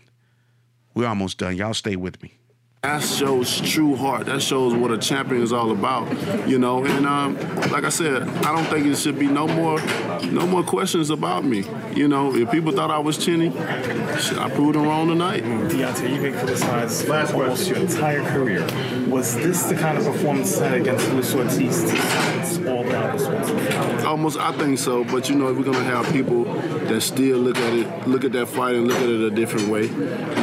We're 0.93 1.07
almost 1.07 1.37
done. 1.37 1.55
Y'all 1.55 1.73
stay 1.73 1.95
with 1.95 2.21
me. 2.21 2.37
That 2.83 3.01
shows 3.01 3.61
true 3.61 3.95
heart. 3.95 4.25
That 4.25 4.41
shows 4.41 4.73
what 4.73 4.91
a 4.91 4.97
champion 4.97 5.41
is 5.41 5.53
all 5.53 5.71
about, 5.71 6.05
you 6.49 6.59
know. 6.59 6.83
And 6.83 7.05
um, 7.05 7.37
like 7.71 7.85
I 7.85 7.89
said, 7.89 8.23
I 8.23 8.53
don't 8.53 8.65
think 8.65 8.85
it 8.87 8.97
should 8.97 9.17
be 9.17 9.27
no 9.27 9.47
more, 9.47 9.79
no 10.25 10.45
more 10.45 10.63
questions 10.63 11.09
about 11.09 11.45
me. 11.45 11.63
You 11.95 12.09
know, 12.09 12.35
if 12.35 12.51
people 12.51 12.73
thought 12.73 12.91
I 12.91 12.99
was 12.99 13.17
chinny, 13.17 13.57
I 13.57 14.51
proved 14.53 14.75
them 14.75 14.83
wrong 14.83 15.07
tonight. 15.07 15.43
Deontay, 15.43 16.09
you've 16.09 16.23
been 16.23 16.33
criticized 16.33 17.05
for 17.05 17.43
almost 17.43 17.69
your 17.69 17.77
entire 17.77 18.21
career. 18.31 18.67
Was 19.07 19.33
this 19.35 19.63
the 19.63 19.75
kind 19.75 19.97
of 19.97 20.03
performance 20.03 20.53
set 20.53 20.73
against 20.73 21.07
Luis 21.13 21.33
Ortiz 21.33 21.83
to 21.83 21.95
silence 21.95 22.57
all 22.67 22.83
doubt 22.83 24.05
Almost, 24.05 24.37
I 24.37 24.51
think 24.57 24.77
so. 24.77 25.03
But 25.03 25.29
you 25.29 25.35
know, 25.35 25.53
we're 25.53 25.63
gonna 25.63 25.83
have 25.83 26.11
people 26.11 26.43
that 26.43 27.01
still 27.01 27.37
look 27.37 27.57
at 27.57 27.73
it, 27.73 28.07
look 28.07 28.23
at 28.23 28.31
that 28.33 28.47
fight, 28.47 28.75
and 28.75 28.87
look 28.87 28.97
at 28.97 29.09
it 29.09 29.21
a 29.21 29.31
different 29.31 29.69
way. 29.69 29.85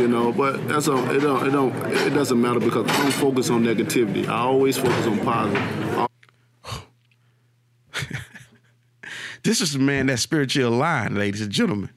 You 0.01 0.09
know, 0.09 0.33
but 0.33 0.67
that's 0.69 0.89
a, 0.89 0.95
it 1.15 1.21
don't, 1.21 1.47
it 1.47 1.51
don't, 1.51 1.75
it 1.93 2.11
doesn't 2.11 2.30
doesn't 2.31 2.43
matter 2.43 2.61
because 2.61 2.87
I 2.87 3.03
don't 3.03 3.11
focus 3.11 3.51
on 3.51 3.65
negativity. 3.65 4.29
I 4.29 4.43
always 4.43 4.79
focus 4.79 5.05
on 5.05 5.19
positive. 5.19 6.09
this 9.43 9.61
is 9.61 9.73
the 9.73 9.81
man 9.81 10.07
that 10.07 10.21
spiritual 10.21 10.69
aligned, 10.69 11.19
ladies 11.19 11.41
and 11.41 11.51
gentlemen. 11.51 11.91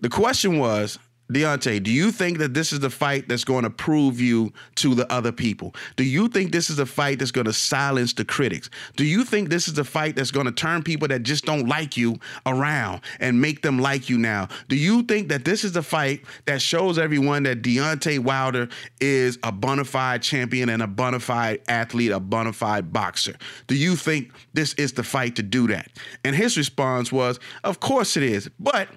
The 0.00 0.08
question 0.08 0.58
was 0.58 0.98
Deontay, 1.32 1.82
do 1.82 1.90
you 1.90 2.12
think 2.12 2.38
that 2.38 2.54
this 2.54 2.72
is 2.72 2.80
the 2.80 2.90
fight 2.90 3.28
that's 3.28 3.44
going 3.44 3.64
to 3.64 3.70
prove 3.70 4.20
you 4.20 4.52
to 4.76 4.94
the 4.94 5.10
other 5.12 5.32
people? 5.32 5.74
Do 5.96 6.04
you 6.04 6.28
think 6.28 6.52
this 6.52 6.70
is 6.70 6.78
a 6.78 6.86
fight 6.86 7.18
that's 7.18 7.32
going 7.32 7.46
to 7.46 7.52
silence 7.52 8.12
the 8.12 8.24
critics? 8.24 8.70
Do 8.94 9.04
you 9.04 9.24
think 9.24 9.48
this 9.48 9.66
is 9.66 9.76
a 9.78 9.84
fight 9.84 10.14
that's 10.14 10.30
going 10.30 10.46
to 10.46 10.52
turn 10.52 10.84
people 10.84 11.08
that 11.08 11.24
just 11.24 11.44
don't 11.44 11.66
like 11.66 11.96
you 11.96 12.18
around 12.46 13.00
and 13.18 13.40
make 13.40 13.62
them 13.62 13.80
like 13.80 14.08
you 14.08 14.18
now? 14.18 14.48
Do 14.68 14.76
you 14.76 15.02
think 15.02 15.28
that 15.28 15.44
this 15.44 15.64
is 15.64 15.72
the 15.72 15.82
fight 15.82 16.24
that 16.44 16.62
shows 16.62 16.96
everyone 16.96 17.42
that 17.42 17.62
Deontay 17.62 18.20
Wilder 18.20 18.68
is 19.00 19.38
a 19.42 19.50
bona 19.50 19.84
fide 19.84 20.22
champion 20.22 20.68
and 20.68 20.80
a 20.80 20.86
bona 20.86 21.18
fide 21.18 21.60
athlete, 21.66 22.12
a 22.12 22.20
bona 22.20 22.52
fide 22.52 22.92
boxer? 22.92 23.34
Do 23.66 23.74
you 23.74 23.96
think 23.96 24.30
this 24.54 24.74
is 24.74 24.92
the 24.92 25.02
fight 25.02 25.34
to 25.36 25.42
do 25.42 25.66
that? 25.68 25.90
And 26.24 26.36
his 26.36 26.56
response 26.56 27.10
was, 27.10 27.40
Of 27.64 27.80
course 27.80 28.16
it 28.16 28.22
is. 28.22 28.48
But 28.60 28.88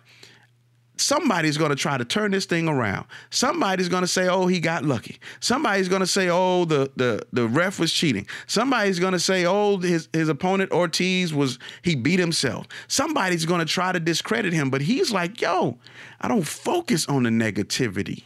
somebody's 0.99 1.57
going 1.57 1.69
to 1.69 1.75
try 1.75 1.97
to 1.97 2.05
turn 2.05 2.31
this 2.31 2.45
thing 2.45 2.67
around. 2.67 3.05
Somebody's 3.29 3.89
going 3.89 4.03
to 4.03 4.07
say, 4.07 4.27
"Oh, 4.27 4.47
he 4.47 4.59
got 4.59 4.83
lucky." 4.83 5.19
Somebody's 5.39 5.89
going 5.89 6.01
to 6.01 6.07
say, 6.07 6.29
"Oh, 6.29 6.65
the 6.65 6.91
the 6.95 7.25
the 7.33 7.47
ref 7.47 7.79
was 7.79 7.93
cheating." 7.93 8.27
Somebody's 8.47 8.99
going 8.99 9.13
to 9.13 9.19
say, 9.19 9.45
"Oh, 9.45 9.77
his 9.77 10.09
his 10.13 10.29
opponent 10.29 10.71
Ortiz 10.71 11.33
was 11.33 11.59
he 11.81 11.95
beat 11.95 12.19
himself." 12.19 12.67
Somebody's 12.87 13.45
going 13.45 13.59
to 13.59 13.65
try 13.65 13.91
to 13.91 13.99
discredit 13.99 14.53
him, 14.53 14.69
but 14.69 14.81
he's 14.81 15.11
like, 15.11 15.41
"Yo, 15.41 15.77
I 16.21 16.27
don't 16.27 16.47
focus 16.47 17.07
on 17.07 17.23
the 17.23 17.29
negativity." 17.29 18.23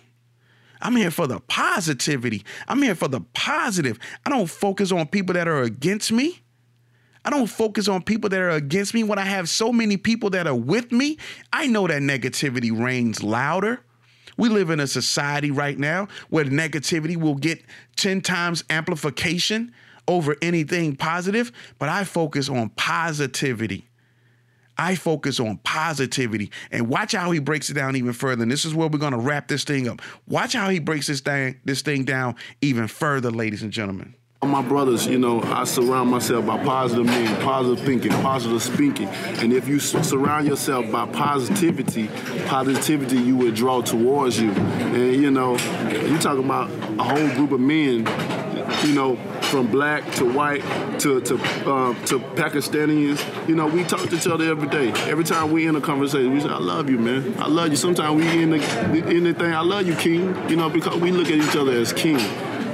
I'm 0.84 0.98
here 0.98 1.12
for 1.12 1.28
the 1.28 1.40
positivity. 1.40 2.44
I'm 2.68 2.82
here 2.82 2.94
for 2.96 3.08
the 3.08 3.22
positive. 3.34 3.98
I 4.26 4.30
don't 4.30 4.50
focus 4.50 4.92
on 4.92 5.08
people 5.08 5.34
that 5.34 5.48
are 5.48 5.62
against 5.62 6.12
me. 6.12 6.43
I 7.26 7.30
don't 7.30 7.48
focus 7.48 7.88
on 7.88 8.02
people 8.02 8.30
that 8.30 8.40
are 8.40 8.50
against 8.50 8.94
me 8.94 9.04
when 9.04 9.18
I 9.18 9.26
have 9.26 9.48
so 9.48 9.72
many 9.72 9.98
people 9.98 10.30
that 10.32 10.48
are 10.48 10.56
with 10.56 10.92
me. 10.92 11.18
I 11.52 11.68
know 11.68 11.88
that 11.88 12.02
negativity 12.02 12.78
reigns 12.78 13.24
louder. 13.24 13.80
We 14.38 14.50
live 14.50 14.70
in 14.70 14.80
a 14.80 14.88
society 14.88 15.52
right 15.52 15.78
now 15.78 16.08
where 16.30 16.46
negativity 16.46 17.16
will 17.16 17.36
get 17.36 17.64
10 17.98 18.22
times 18.22 18.64
amplification 18.70 19.74
over 20.08 20.36
anything 20.42 20.96
positive, 20.96 21.52
but 21.80 21.88
I 21.88 22.04
focus 22.04 22.50
on 22.50 22.70
positivity. 22.70 23.90
I 24.78 24.96
focus 24.96 25.40
on 25.40 25.58
positivity 25.58 26.52
and 26.72 26.90
watch 26.90 27.12
how 27.14 27.30
he 27.32 27.40
breaks 27.40 27.70
it 27.70 27.76
down 27.76 27.96
even 27.96 28.14
further. 28.14 28.42
And 28.42 28.52
this 28.52 28.66
is 28.66 28.74
where 28.74 28.88
we're 28.88 28.98
going 28.98 29.14
to 29.14 29.20
wrap 29.20 29.48
this 29.48 29.64
thing 29.64 29.88
up. 29.88 30.02
Watch 30.28 30.54
how 30.54 30.70
he 30.70 30.80
breaks 30.80 31.08
this 31.08 31.22
thing, 31.22 31.60
this 31.64 31.84
thing 31.84 32.06
down 32.06 32.36
even 32.62 32.88
further, 32.88 33.30
ladies 33.30 33.62
and 33.62 33.72
gentlemen. 33.72 34.16
My 34.46 34.62
brothers, 34.62 35.08
you 35.08 35.18
know, 35.18 35.42
I 35.42 35.64
surround 35.64 36.12
myself 36.12 36.46
by 36.46 36.64
positive 36.64 37.06
men, 37.06 37.42
positive 37.42 37.84
thinking, 37.84 38.12
positive 38.12 38.62
speaking. 38.62 39.08
And 39.08 39.52
if 39.52 39.68
you 39.68 39.80
surround 39.80 40.48
yourself 40.48 40.92
by 40.92 41.08
positivity, 41.08 42.08
positivity 42.46 43.18
you 43.18 43.36
will 43.36 43.52
draw 43.52 43.82
towards 43.82 44.40
you. 44.40 44.52
And, 44.52 45.16
you 45.16 45.32
know, 45.32 45.54
you 45.54 46.20
talk 46.20 46.38
about 46.38 46.70
a 47.00 47.04
whole 47.04 47.30
group 47.36 47.52
of 47.52 47.62
men, 47.62 48.06
you 48.86 48.94
know, 48.94 49.18
from 49.44 49.68
black 49.68 50.10
to 50.14 50.26
white 50.26 50.62
to 51.00 51.22
to 51.22 51.36
uh, 51.36 51.94
to 52.06 52.20
Pakistanians. 52.36 53.24
You 53.48 53.56
know, 53.56 53.68
we 53.68 53.84
talk 53.84 54.10
to 54.10 54.16
each 54.16 54.28
other 54.28 54.46
every 54.46 54.68
day. 54.68 54.90
Every 55.10 55.24
time 55.24 55.52
we 55.52 55.68
in 55.68 55.76
a 55.76 55.82
conversation, 55.82 56.34
we 56.34 56.40
say, 56.42 56.50
"I 56.50 56.58
love 56.58 56.90
you, 56.90 56.98
man. 56.98 57.36
I 57.40 57.48
love 57.48 57.70
you." 57.70 57.76
Sometimes 57.76 58.16
we 58.16 58.44
in 58.44 58.52
the 58.52 59.08
in 59.10 59.24
the 59.24 59.34
thing, 59.34 59.54
"I 59.54 59.62
love 59.62 59.86
you, 59.88 59.96
King." 59.96 60.36
You 60.50 60.56
know, 60.56 60.70
because 60.70 61.00
we 61.00 61.12
look 61.12 61.28
at 61.28 61.38
each 61.38 61.56
other 61.56 61.72
as 61.72 61.94
king. 61.94 62.20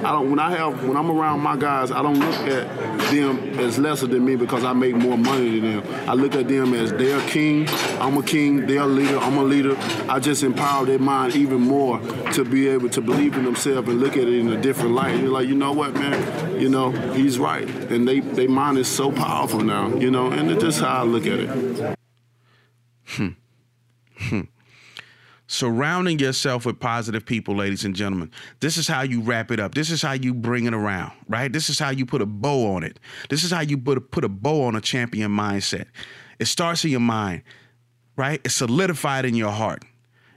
I 0.03 0.13
don't 0.13 0.29
when 0.29 0.39
I 0.39 0.51
have 0.51 0.83
when 0.87 0.95
I'm 0.95 1.11
around 1.11 1.41
my 1.41 1.57
guys, 1.57 1.91
I 1.91 2.01
don't 2.01 2.19
look 2.19 2.35
at 2.47 3.11
them 3.11 3.59
as 3.59 3.77
lesser 3.77 4.07
than 4.07 4.23
me 4.23 4.35
because 4.35 4.63
I 4.63 4.71
make 4.73 4.95
more 4.95 5.17
money 5.17 5.59
than 5.59 5.81
them. 5.81 6.09
I 6.09 6.13
look 6.13 6.35
at 6.35 6.47
them 6.47 6.73
as 6.73 6.91
they're 6.91 7.21
king, 7.27 7.67
I'm 7.99 8.17
a 8.17 8.23
king, 8.23 8.65
they're 8.65 8.81
a 8.81 8.87
leader, 8.87 9.17
I'm 9.17 9.37
a 9.37 9.43
leader. 9.43 9.75
I 10.07 10.19
just 10.19 10.43
empower 10.43 10.85
their 10.85 10.99
mind 10.99 11.35
even 11.35 11.61
more 11.61 11.99
to 12.33 12.45
be 12.45 12.69
able 12.69 12.89
to 12.89 13.01
believe 13.01 13.35
in 13.35 13.43
themselves 13.43 13.89
and 13.89 13.99
look 13.99 14.13
at 14.13 14.23
it 14.23 14.39
in 14.39 14.49
a 14.49 14.61
different 14.61 14.95
light. 14.95 15.15
And 15.15 15.23
you're 15.23 15.31
like, 15.31 15.47
you 15.47 15.55
know 15.55 15.73
what, 15.73 15.93
man? 15.95 16.59
You 16.59 16.69
know, 16.69 16.91
he's 17.13 17.37
right. 17.37 17.67
And 17.91 18.07
they 18.07 18.21
they 18.21 18.47
mind 18.47 18.77
is 18.77 18.87
so 18.87 19.11
powerful 19.11 19.59
now, 19.59 19.89
you 19.95 20.11
know, 20.11 20.31
and 20.31 20.49
it's 20.49 20.63
just 20.63 20.79
how 20.79 21.01
I 21.01 21.03
look 21.03 21.25
at 21.25 21.39
it. 21.39 21.97
Hmm. 23.05 23.29
Hmm 24.17 24.41
surrounding 25.49 26.19
yourself 26.19 26.63
with 26.63 26.79
positive 26.79 27.25
people, 27.25 27.55
ladies 27.55 27.83
and 27.83 27.95
gentlemen. 27.95 28.29
This 28.59 28.77
is 28.77 28.87
how 28.87 29.01
you 29.01 29.19
wrap 29.19 29.49
it 29.49 29.59
up. 29.59 29.73
This 29.73 29.89
is 29.89 29.99
how 29.99 30.11
you 30.11 30.31
bring 30.33 30.65
it 30.65 30.75
around, 30.75 31.11
right? 31.27 31.51
This 31.51 31.71
is 31.71 31.79
how 31.79 31.89
you 31.89 32.05
put 32.05 32.21
a 32.21 32.27
bow 32.27 32.75
on 32.75 32.83
it. 32.83 32.99
This 33.29 33.43
is 33.43 33.49
how 33.49 33.61
you 33.61 33.77
put 33.77 33.97
a, 33.97 34.01
put 34.01 34.23
a 34.23 34.29
bow 34.29 34.65
on 34.65 34.75
a 34.75 34.81
champion 34.81 35.31
mindset. 35.31 35.87
It 36.37 36.45
starts 36.45 36.85
in 36.85 36.91
your 36.91 36.99
mind, 36.99 37.41
right? 38.15 38.39
It's 38.45 38.55
solidified 38.55 39.25
in 39.25 39.33
your 39.33 39.49
heart. 39.49 39.83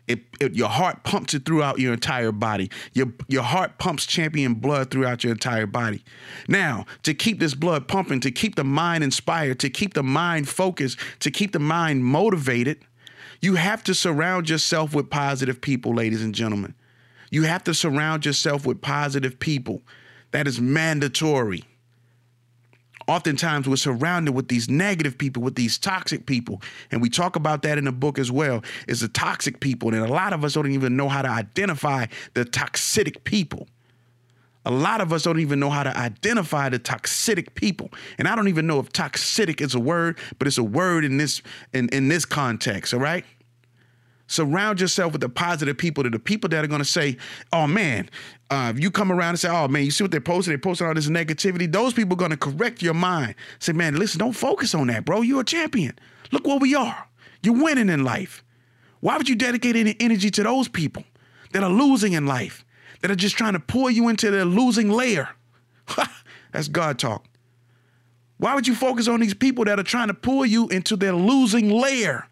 It, 0.09 0.21
it, 0.41 0.55
your 0.55 0.71
heart 0.71 1.05
pumps 1.05 1.35
it 1.35 1.45
throughout 1.45 1.79
your 1.79 1.93
entire 1.93 2.33
body. 2.33 2.71
Your 2.93 3.13
your 3.29 3.45
heart 3.45 3.79
pumps 3.79 4.05
champion 4.05 4.55
blood 4.55 4.91
throughout 4.91 5.23
your 5.23 5.33
entire 5.33 5.67
body. 5.67 6.03
Now, 6.49 6.87
to 7.05 7.15
keep 7.15 7.39
this 7.39 7.55
blood 7.55 7.87
pumping, 7.87 8.21
to 8.21 8.33
keep 8.33 8.57
the 8.57 8.65
mind 8.65 9.05
inspired, 9.05 9.61
to 9.61 9.71
keep 9.71 9.95
the 9.95 10.03
mind 10.03 10.49
focused, 10.49 10.99
to 11.21 11.31
keep 11.31 11.53
the 11.53 11.61
mind 11.61 12.05
motivated, 12.05 12.85
you 13.43 13.57
have 13.57 13.83
to 13.85 13.95
surround 13.95 14.49
yourself 14.49 14.95
with 14.95 15.11
positive 15.11 15.61
people, 15.61 15.95
ladies 15.95 16.23
and 16.23 16.35
gentlemen. 16.35 16.75
You 17.31 17.43
have 17.43 17.65
to 17.65 17.75
surround 17.75 18.25
yourself 18.25 18.65
with 18.65 18.81
positive 18.81 19.39
people. 19.39 19.83
That 20.31 20.47
is 20.47 20.61
mandatory. 20.61 21.65
Oftentimes, 23.09 23.69
we're 23.69 23.77
surrounded 23.77 24.33
with 24.33 24.47
these 24.47 24.69
negative 24.71 25.19
people, 25.19 25.43
with 25.43 25.57
these 25.57 25.77
toxic 25.77 26.25
people. 26.25 26.63
And 26.93 27.03
we 27.03 27.11
talk 27.11 27.35
about 27.35 27.63
that 27.63 27.79
in 27.79 27.85
the 27.85 27.93
book 27.93 28.19
as 28.19 28.31
well. 28.31 28.63
Is 28.87 29.01
the 29.01 29.09
toxic 29.09 29.59
people. 29.59 29.93
And 29.93 30.05
a 30.05 30.13
lot 30.13 30.33
of 30.33 30.45
us 30.45 30.55
don't 30.55 30.71
even 30.71 30.97
know 30.97 31.09
how 31.09 31.23
to 31.23 31.29
identify 31.29 32.07
the 32.35 32.45
toxic 32.45 33.25
people. 33.25 33.67
A 34.65 34.71
lot 34.71 35.01
of 35.01 35.13
us 35.13 35.25
don't 35.25 35.41
even 35.41 35.59
know 35.59 35.71
how 35.71 35.83
to 35.83 35.97
identify 35.97 36.69
the 36.69 36.79
toxic 36.79 37.55
people. 37.55 37.91
And 38.19 38.29
I 38.29 38.37
don't 38.37 38.49
even 38.49 38.67
know 38.67 38.79
if 38.79 38.93
toxic 38.93 39.61
is 39.61 39.75
a 39.75 39.81
word, 39.81 40.19
but 40.39 40.47
it's 40.47 40.59
a 40.59 40.63
word 40.63 41.05
in 41.05 41.17
this 41.17 41.43
in, 41.73 41.89
in 41.89 42.09
this 42.09 42.25
context, 42.25 42.95
all 42.95 43.01
right? 43.01 43.25
Surround 44.29 44.81
yourself 44.81 45.13
with 45.13 45.21
the 45.21 45.29
positive 45.29 45.77
people, 45.77 46.09
the 46.09 46.19
people 46.19 46.49
that 46.51 46.65
are 46.65 46.69
going 46.69 46.81
to 46.81 46.87
say, 46.87 47.19
"Oh 47.53 47.67
man," 47.67 48.09
uh, 48.51 48.73
if 48.75 48.81
you 48.81 48.91
come 48.91 49.13
around 49.13 49.31
and 49.31 49.39
say, 49.41 49.51
"Oh 49.51 49.69
man," 49.69 49.85
you 49.85 49.91
see 49.91 50.05
what 50.05 50.11
they're 50.11 50.21
posting? 50.21 50.53
They're 50.53 50.59
posting 50.59 50.87
all 50.87 50.95
this 50.95 51.09
negativity. 51.09 51.71
Those 51.71 51.93
people 51.93 52.15
are 52.15 52.17
going 52.17 52.31
to 52.31 52.37
correct 52.37 52.81
your 52.81 52.95
mind. 52.95 53.35
Say, 53.59 53.73
"Man, 53.73 53.97
listen, 53.97 54.21
don't 54.21 54.33
focus 54.33 54.75
on 54.75 54.87
that, 54.87 55.05
bro. 55.05 55.21
You're 55.21 55.43
a 55.43 55.45
champion. 55.45 55.99
Look 56.31 56.47
where 56.47 56.57
we 56.57 56.75
are. 56.75 57.09
You're 57.43 57.63
winning 57.63 57.91
in 57.91 58.05
life. 58.05 58.43
Why 59.01 59.19
would 59.19 59.29
you 59.29 59.35
dedicate 59.35 59.77
any 59.77 59.97
energy 60.01 60.31
to 60.31 60.45
those 60.45 60.69
people 60.69 61.05
that 61.53 61.63
are 61.63 61.71
losing 61.71 62.15
in 62.15 62.25
life?" 62.25 62.65
That 63.03 63.11
are 63.11 63.17
just 63.17 63.37
trying 63.37 63.53
to 63.53 63.61
pull 63.61 63.91
you 63.91 64.09
into 64.09 64.31
their 64.31 64.45
losing 64.45 64.91
layer. 64.91 65.29
That's 66.53 66.69
God 66.69 66.99
talk. 66.99 67.27
Why 68.39 68.55
would 68.55 68.67
you 68.67 68.75
focus 68.75 69.07
on 69.09 69.21
these 69.21 69.35
people 69.35 69.65
that 69.67 69.79
are 69.79 69.85
trying 69.85 70.09
to 70.09 70.15
pull 70.15 70.47
you 70.47 70.69
into 70.69 70.97
their 70.97 71.13
losing 71.13 71.69
layer? 71.69 72.27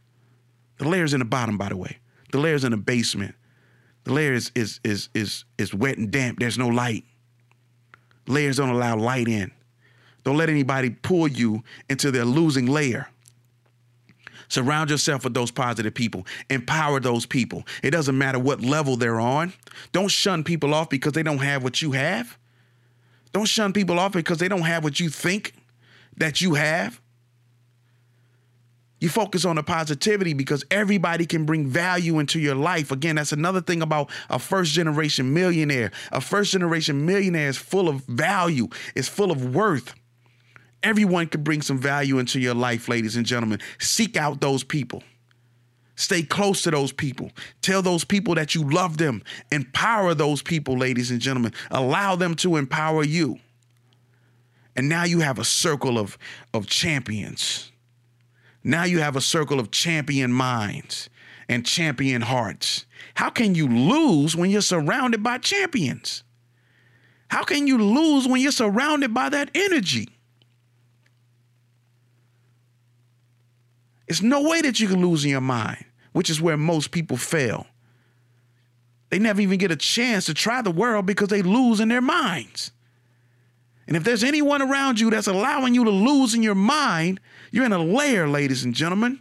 The 0.78 0.88
layer's 0.88 1.12
in 1.12 1.18
the 1.18 1.24
bottom, 1.24 1.58
by 1.58 1.68
the 1.68 1.76
way. 1.76 1.98
The 2.32 2.38
layer's 2.38 2.64
in 2.64 2.70
the 2.70 2.76
basement. 2.76 3.34
The 4.04 4.12
layer 4.12 4.32
is 4.32 4.50
is 4.54 4.80
is 4.82 5.08
is 5.14 5.44
is 5.58 5.74
wet 5.74 5.98
and 5.98 6.10
damp. 6.10 6.38
There's 6.38 6.58
no 6.58 6.68
light. 6.68 7.04
Layers 8.26 8.56
don't 8.56 8.70
allow 8.70 8.96
light 8.96 9.28
in. 9.28 9.52
Don't 10.24 10.36
let 10.36 10.48
anybody 10.48 10.90
pull 10.90 11.28
you 11.28 11.62
into 11.88 12.10
their 12.10 12.24
losing 12.24 12.66
layer. 12.66 13.08
Surround 14.50 14.90
yourself 14.90 15.24
with 15.24 15.34
those 15.34 15.50
positive 15.50 15.94
people. 15.94 16.26
Empower 16.50 17.00
those 17.00 17.24
people. 17.24 17.64
It 17.82 17.92
doesn't 17.92 18.18
matter 18.18 18.38
what 18.38 18.60
level 18.60 18.96
they're 18.96 19.20
on. 19.20 19.54
Don't 19.92 20.10
shun 20.10 20.44
people 20.44 20.74
off 20.74 20.90
because 20.90 21.14
they 21.14 21.22
don't 21.22 21.38
have 21.38 21.62
what 21.64 21.80
you 21.80 21.92
have. 21.92 22.36
Don't 23.32 23.46
shun 23.46 23.72
people 23.72 23.98
off 23.98 24.12
because 24.12 24.38
they 24.38 24.48
don't 24.48 24.62
have 24.62 24.84
what 24.84 25.00
you 25.00 25.08
think. 25.08 25.54
that 26.18 26.40
you 26.40 26.54
have. 26.54 27.00
You 29.00 29.08
focus 29.08 29.46
on 29.46 29.56
the 29.56 29.62
positivity 29.62 30.34
because 30.34 30.64
everybody 30.70 31.24
can 31.24 31.46
bring 31.46 31.66
value 31.66 32.18
into 32.18 32.38
your 32.38 32.54
life. 32.54 32.92
Again, 32.92 33.16
that's 33.16 33.32
another 33.32 33.62
thing 33.62 33.80
about 33.80 34.10
a 34.28 34.38
first 34.38 34.72
generation 34.72 35.32
millionaire. 35.32 35.90
A 36.12 36.20
first 36.20 36.52
generation 36.52 37.06
millionaire 37.06 37.48
is 37.48 37.56
full 37.56 37.88
of 37.88 38.04
value, 38.04 38.68
it's 38.94 39.08
full 39.08 39.30
of 39.30 39.54
worth. 39.54 39.94
Everyone 40.82 41.26
can 41.26 41.42
bring 41.42 41.62
some 41.62 41.78
value 41.78 42.18
into 42.18 42.40
your 42.40 42.54
life, 42.54 42.88
ladies 42.88 43.16
and 43.16 43.26
gentlemen. 43.26 43.60
Seek 43.78 44.16
out 44.16 44.40
those 44.40 44.64
people. 44.64 45.02
Stay 45.94 46.22
close 46.22 46.62
to 46.62 46.70
those 46.70 46.92
people. 46.92 47.30
Tell 47.60 47.82
those 47.82 48.04
people 48.04 48.34
that 48.36 48.54
you 48.54 48.68
love 48.70 48.96
them. 48.96 49.22
Empower 49.52 50.14
those 50.14 50.40
people, 50.40 50.78
ladies 50.78 51.10
and 51.10 51.20
gentlemen. 51.20 51.52
Allow 51.70 52.16
them 52.16 52.34
to 52.36 52.56
empower 52.56 53.04
you. 53.04 53.38
And 54.74 54.88
now 54.88 55.04
you 55.04 55.20
have 55.20 55.38
a 55.38 55.44
circle 55.44 55.98
of, 55.98 56.16
of 56.54 56.66
champions. 56.66 57.70
Now 58.64 58.84
you 58.84 59.00
have 59.00 59.16
a 59.16 59.20
circle 59.20 59.60
of 59.60 59.70
champion 59.70 60.32
minds 60.32 61.10
and 61.50 61.66
champion 61.66 62.22
hearts. 62.22 62.86
How 63.14 63.28
can 63.28 63.54
you 63.54 63.68
lose 63.68 64.34
when 64.34 64.48
you're 64.48 64.62
surrounded 64.62 65.22
by 65.22 65.36
champions? 65.36 66.22
How 67.28 67.42
can 67.42 67.66
you 67.66 67.76
lose 67.76 68.26
when 68.26 68.40
you're 68.40 68.52
surrounded 68.52 69.12
by 69.12 69.28
that 69.28 69.50
energy? 69.54 70.08
It's 74.10 74.20
no 74.20 74.42
way 74.42 74.60
that 74.60 74.78
you 74.78 74.88
can 74.88 75.00
lose 75.00 75.24
in 75.24 75.30
your 75.30 75.40
mind 75.40 75.86
which 76.12 76.30
is 76.30 76.40
where 76.40 76.56
most 76.56 76.90
people 76.90 77.16
fail. 77.16 77.66
They 79.10 79.18
never 79.18 79.40
even 79.40 79.58
get 79.58 79.70
a 79.70 79.76
chance 79.76 80.26
to 80.26 80.34
try 80.34 80.62
the 80.62 80.70
world 80.70 81.06
because 81.06 81.28
they 81.28 81.42
lose 81.42 81.80
in 81.80 81.88
their 81.88 82.00
minds. 82.00 82.72
And 83.86 83.96
if 83.96 84.04
there's 84.04 84.22
anyone 84.22 84.62
around 84.62 85.00
you 85.00 85.10
that's 85.10 85.26
allowing 85.26 85.74
you 85.74 85.84
to 85.84 85.90
lose 85.90 86.34
in 86.34 86.42
your 86.42 86.54
mind, 86.54 87.20
you're 87.50 87.64
in 87.64 87.72
a 87.72 87.82
layer, 87.82 88.28
ladies 88.28 88.64
and 88.64 88.72
gentlemen. 88.72 89.20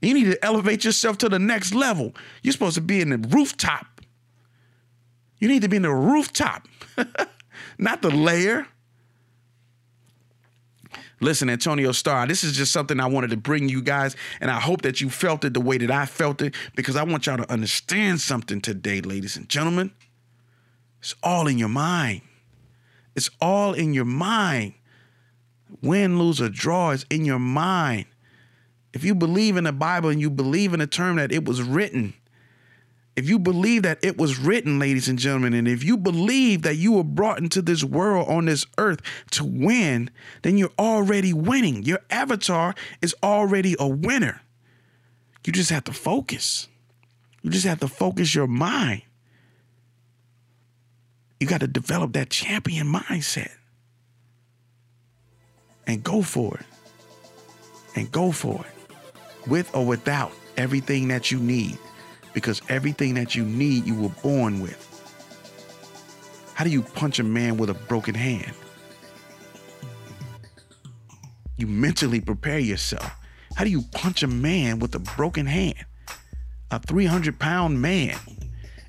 You 0.00 0.14
need 0.14 0.24
to 0.24 0.44
elevate 0.44 0.84
yourself 0.84 1.18
to 1.18 1.28
the 1.28 1.38
next 1.38 1.74
level. 1.74 2.14
You're 2.42 2.52
supposed 2.52 2.76
to 2.76 2.80
be 2.80 3.00
in 3.00 3.10
the 3.10 3.18
rooftop. 3.18 4.00
You 5.38 5.48
need 5.48 5.62
to 5.62 5.68
be 5.68 5.76
in 5.76 5.82
the 5.82 5.90
rooftop, 5.90 6.68
not 7.78 8.02
the 8.02 8.10
layer. 8.10 8.66
Listen, 11.20 11.50
Antonio 11.50 11.92
Starr, 11.92 12.26
this 12.26 12.42
is 12.42 12.56
just 12.56 12.72
something 12.72 12.98
I 12.98 13.06
wanted 13.06 13.30
to 13.30 13.36
bring 13.36 13.68
you 13.68 13.82
guys, 13.82 14.16
and 14.40 14.50
I 14.50 14.58
hope 14.58 14.82
that 14.82 15.00
you 15.00 15.10
felt 15.10 15.44
it 15.44 15.52
the 15.52 15.60
way 15.60 15.76
that 15.76 15.90
I 15.90 16.06
felt 16.06 16.40
it 16.40 16.54
because 16.74 16.96
I 16.96 17.02
want 17.02 17.26
y'all 17.26 17.36
to 17.36 17.52
understand 17.52 18.20
something 18.20 18.60
today, 18.60 19.02
ladies 19.02 19.36
and 19.36 19.48
gentlemen. 19.48 19.92
It's 21.00 21.14
all 21.22 21.46
in 21.46 21.58
your 21.58 21.68
mind. 21.68 22.22
It's 23.14 23.30
all 23.40 23.74
in 23.74 23.92
your 23.92 24.06
mind. 24.06 24.74
Win, 25.82 26.18
lose, 26.18 26.40
or 26.40 26.48
draw 26.48 26.90
is 26.90 27.04
in 27.10 27.24
your 27.24 27.38
mind. 27.38 28.06
If 28.92 29.04
you 29.04 29.14
believe 29.14 29.56
in 29.56 29.64
the 29.64 29.72
Bible 29.72 30.08
and 30.08 30.20
you 30.20 30.30
believe 30.30 30.72
in 30.72 30.80
the 30.80 30.86
term 30.86 31.16
that 31.16 31.32
it 31.32 31.44
was 31.44 31.62
written, 31.62 32.14
if 33.20 33.28
you 33.28 33.38
believe 33.38 33.82
that 33.82 33.98
it 34.02 34.16
was 34.16 34.38
written, 34.38 34.78
ladies 34.78 35.06
and 35.06 35.18
gentlemen, 35.18 35.52
and 35.52 35.68
if 35.68 35.84
you 35.84 35.98
believe 35.98 36.62
that 36.62 36.76
you 36.76 36.92
were 36.92 37.04
brought 37.04 37.38
into 37.38 37.60
this 37.60 37.84
world 37.84 38.26
on 38.28 38.46
this 38.46 38.64
earth 38.78 39.02
to 39.32 39.44
win, 39.44 40.08
then 40.40 40.56
you're 40.56 40.72
already 40.78 41.34
winning. 41.34 41.82
Your 41.82 42.00
avatar 42.08 42.74
is 43.02 43.14
already 43.22 43.76
a 43.78 43.86
winner. 43.86 44.40
You 45.44 45.52
just 45.52 45.68
have 45.68 45.84
to 45.84 45.92
focus. 45.92 46.66
You 47.42 47.50
just 47.50 47.66
have 47.66 47.80
to 47.80 47.88
focus 47.88 48.34
your 48.34 48.46
mind. 48.46 49.02
You 51.40 51.46
got 51.46 51.60
to 51.60 51.66
develop 51.66 52.14
that 52.14 52.30
champion 52.30 52.86
mindset 52.86 53.52
and 55.86 56.02
go 56.02 56.22
for 56.22 56.54
it. 56.54 56.66
And 57.96 58.10
go 58.10 58.32
for 58.32 58.64
it 58.64 58.96
with 59.46 59.74
or 59.74 59.84
without 59.84 60.32
everything 60.56 61.08
that 61.08 61.30
you 61.30 61.38
need 61.38 61.76
because 62.32 62.62
everything 62.68 63.14
that 63.14 63.34
you 63.34 63.44
need, 63.44 63.86
you 63.86 63.94
were 63.94 64.08
born 64.22 64.60
with. 64.60 64.86
How 66.54 66.64
do 66.64 66.70
you 66.70 66.82
punch 66.82 67.18
a 67.18 67.24
man 67.24 67.56
with 67.56 67.70
a 67.70 67.74
broken 67.74 68.14
hand? 68.14 68.52
You 71.56 71.66
mentally 71.66 72.20
prepare 72.20 72.58
yourself. 72.58 73.10
How 73.54 73.64
do 73.64 73.70
you 73.70 73.82
punch 73.92 74.22
a 74.22 74.26
man 74.26 74.78
with 74.78 74.94
a 74.94 74.98
broken 74.98 75.46
hand? 75.46 75.84
A 76.70 76.78
300 76.78 77.38
pound 77.38 77.82
man, 77.82 78.16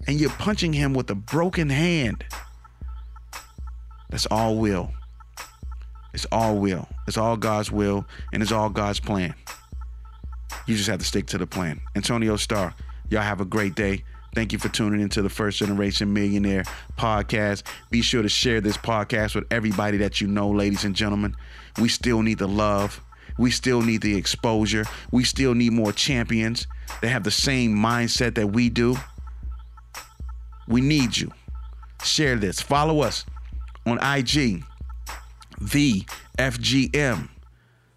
and 0.07 0.19
you're 0.19 0.29
punching 0.29 0.71
him 0.71 0.93
with 0.93 1.09
a 1.09 1.15
broken 1.15 1.69
hand. 1.69 2.23
That's 4.09 4.25
all 4.27 4.57
will. 4.57 4.91
It's 6.13 6.25
all 6.31 6.57
will. 6.57 6.87
It's 7.07 7.17
all 7.17 7.37
God's 7.37 7.71
will, 7.71 8.05
and 8.33 8.43
it's 8.43 8.51
all 8.51 8.69
God's 8.69 8.99
plan. 8.99 9.33
You 10.67 10.75
just 10.75 10.89
have 10.89 10.99
to 10.99 11.05
stick 11.05 11.25
to 11.27 11.37
the 11.37 11.47
plan. 11.47 11.81
Antonio 11.95 12.35
Starr, 12.35 12.75
Y'all 13.11 13.21
have 13.21 13.41
a 13.41 13.45
great 13.45 13.75
day. 13.75 14.05
Thank 14.33 14.53
you 14.53 14.57
for 14.57 14.69
tuning 14.69 15.01
into 15.01 15.21
the 15.21 15.27
First 15.27 15.57
Generation 15.57 16.13
Millionaire 16.13 16.63
podcast. 16.97 17.63
Be 17.89 18.01
sure 18.01 18.21
to 18.21 18.29
share 18.29 18.61
this 18.61 18.77
podcast 18.77 19.35
with 19.35 19.43
everybody 19.51 19.97
that 19.97 20.21
you 20.21 20.27
know, 20.27 20.49
ladies 20.49 20.85
and 20.85 20.95
gentlemen. 20.95 21.35
We 21.77 21.89
still 21.89 22.21
need 22.21 22.37
the 22.37 22.47
love. 22.47 23.01
We 23.37 23.51
still 23.51 23.81
need 23.81 24.01
the 24.01 24.15
exposure. 24.15 24.85
We 25.11 25.25
still 25.25 25.53
need 25.53 25.73
more 25.73 25.91
champions 25.91 26.67
that 27.01 27.09
have 27.09 27.25
the 27.25 27.31
same 27.31 27.75
mindset 27.75 28.35
that 28.35 28.47
we 28.47 28.69
do. 28.69 28.95
We 30.69 30.79
need 30.79 31.17
you. 31.17 31.33
Share 32.05 32.37
this. 32.37 32.61
Follow 32.61 33.01
us 33.01 33.25
on 33.85 33.97
IG, 33.97 34.63
the 35.59 36.05
FGM. 36.39 37.27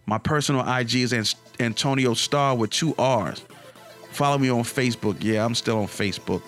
My 0.06 0.18
personal 0.18 0.68
IG 0.68 0.96
is 0.96 1.36
Antonio 1.60 2.14
Starr 2.14 2.56
with 2.56 2.70
two 2.70 2.96
R's. 2.98 3.44
Follow 4.14 4.38
me 4.38 4.48
on 4.48 4.62
Facebook. 4.62 5.24
Yeah, 5.24 5.44
I'm 5.44 5.56
still 5.56 5.80
on 5.80 5.88
Facebook. 5.88 6.40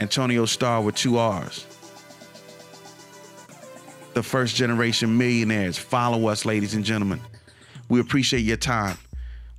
Antonio 0.00 0.44
Starr 0.44 0.82
with 0.82 0.94
two 0.94 1.16
R's. 1.16 1.64
The 4.12 4.22
first 4.22 4.54
generation 4.54 5.16
millionaires. 5.16 5.78
Follow 5.78 6.26
us, 6.26 6.44
ladies 6.44 6.74
and 6.74 6.84
gentlemen. 6.84 7.22
We 7.88 7.98
appreciate 7.98 8.40
your 8.40 8.58
time. 8.58 8.98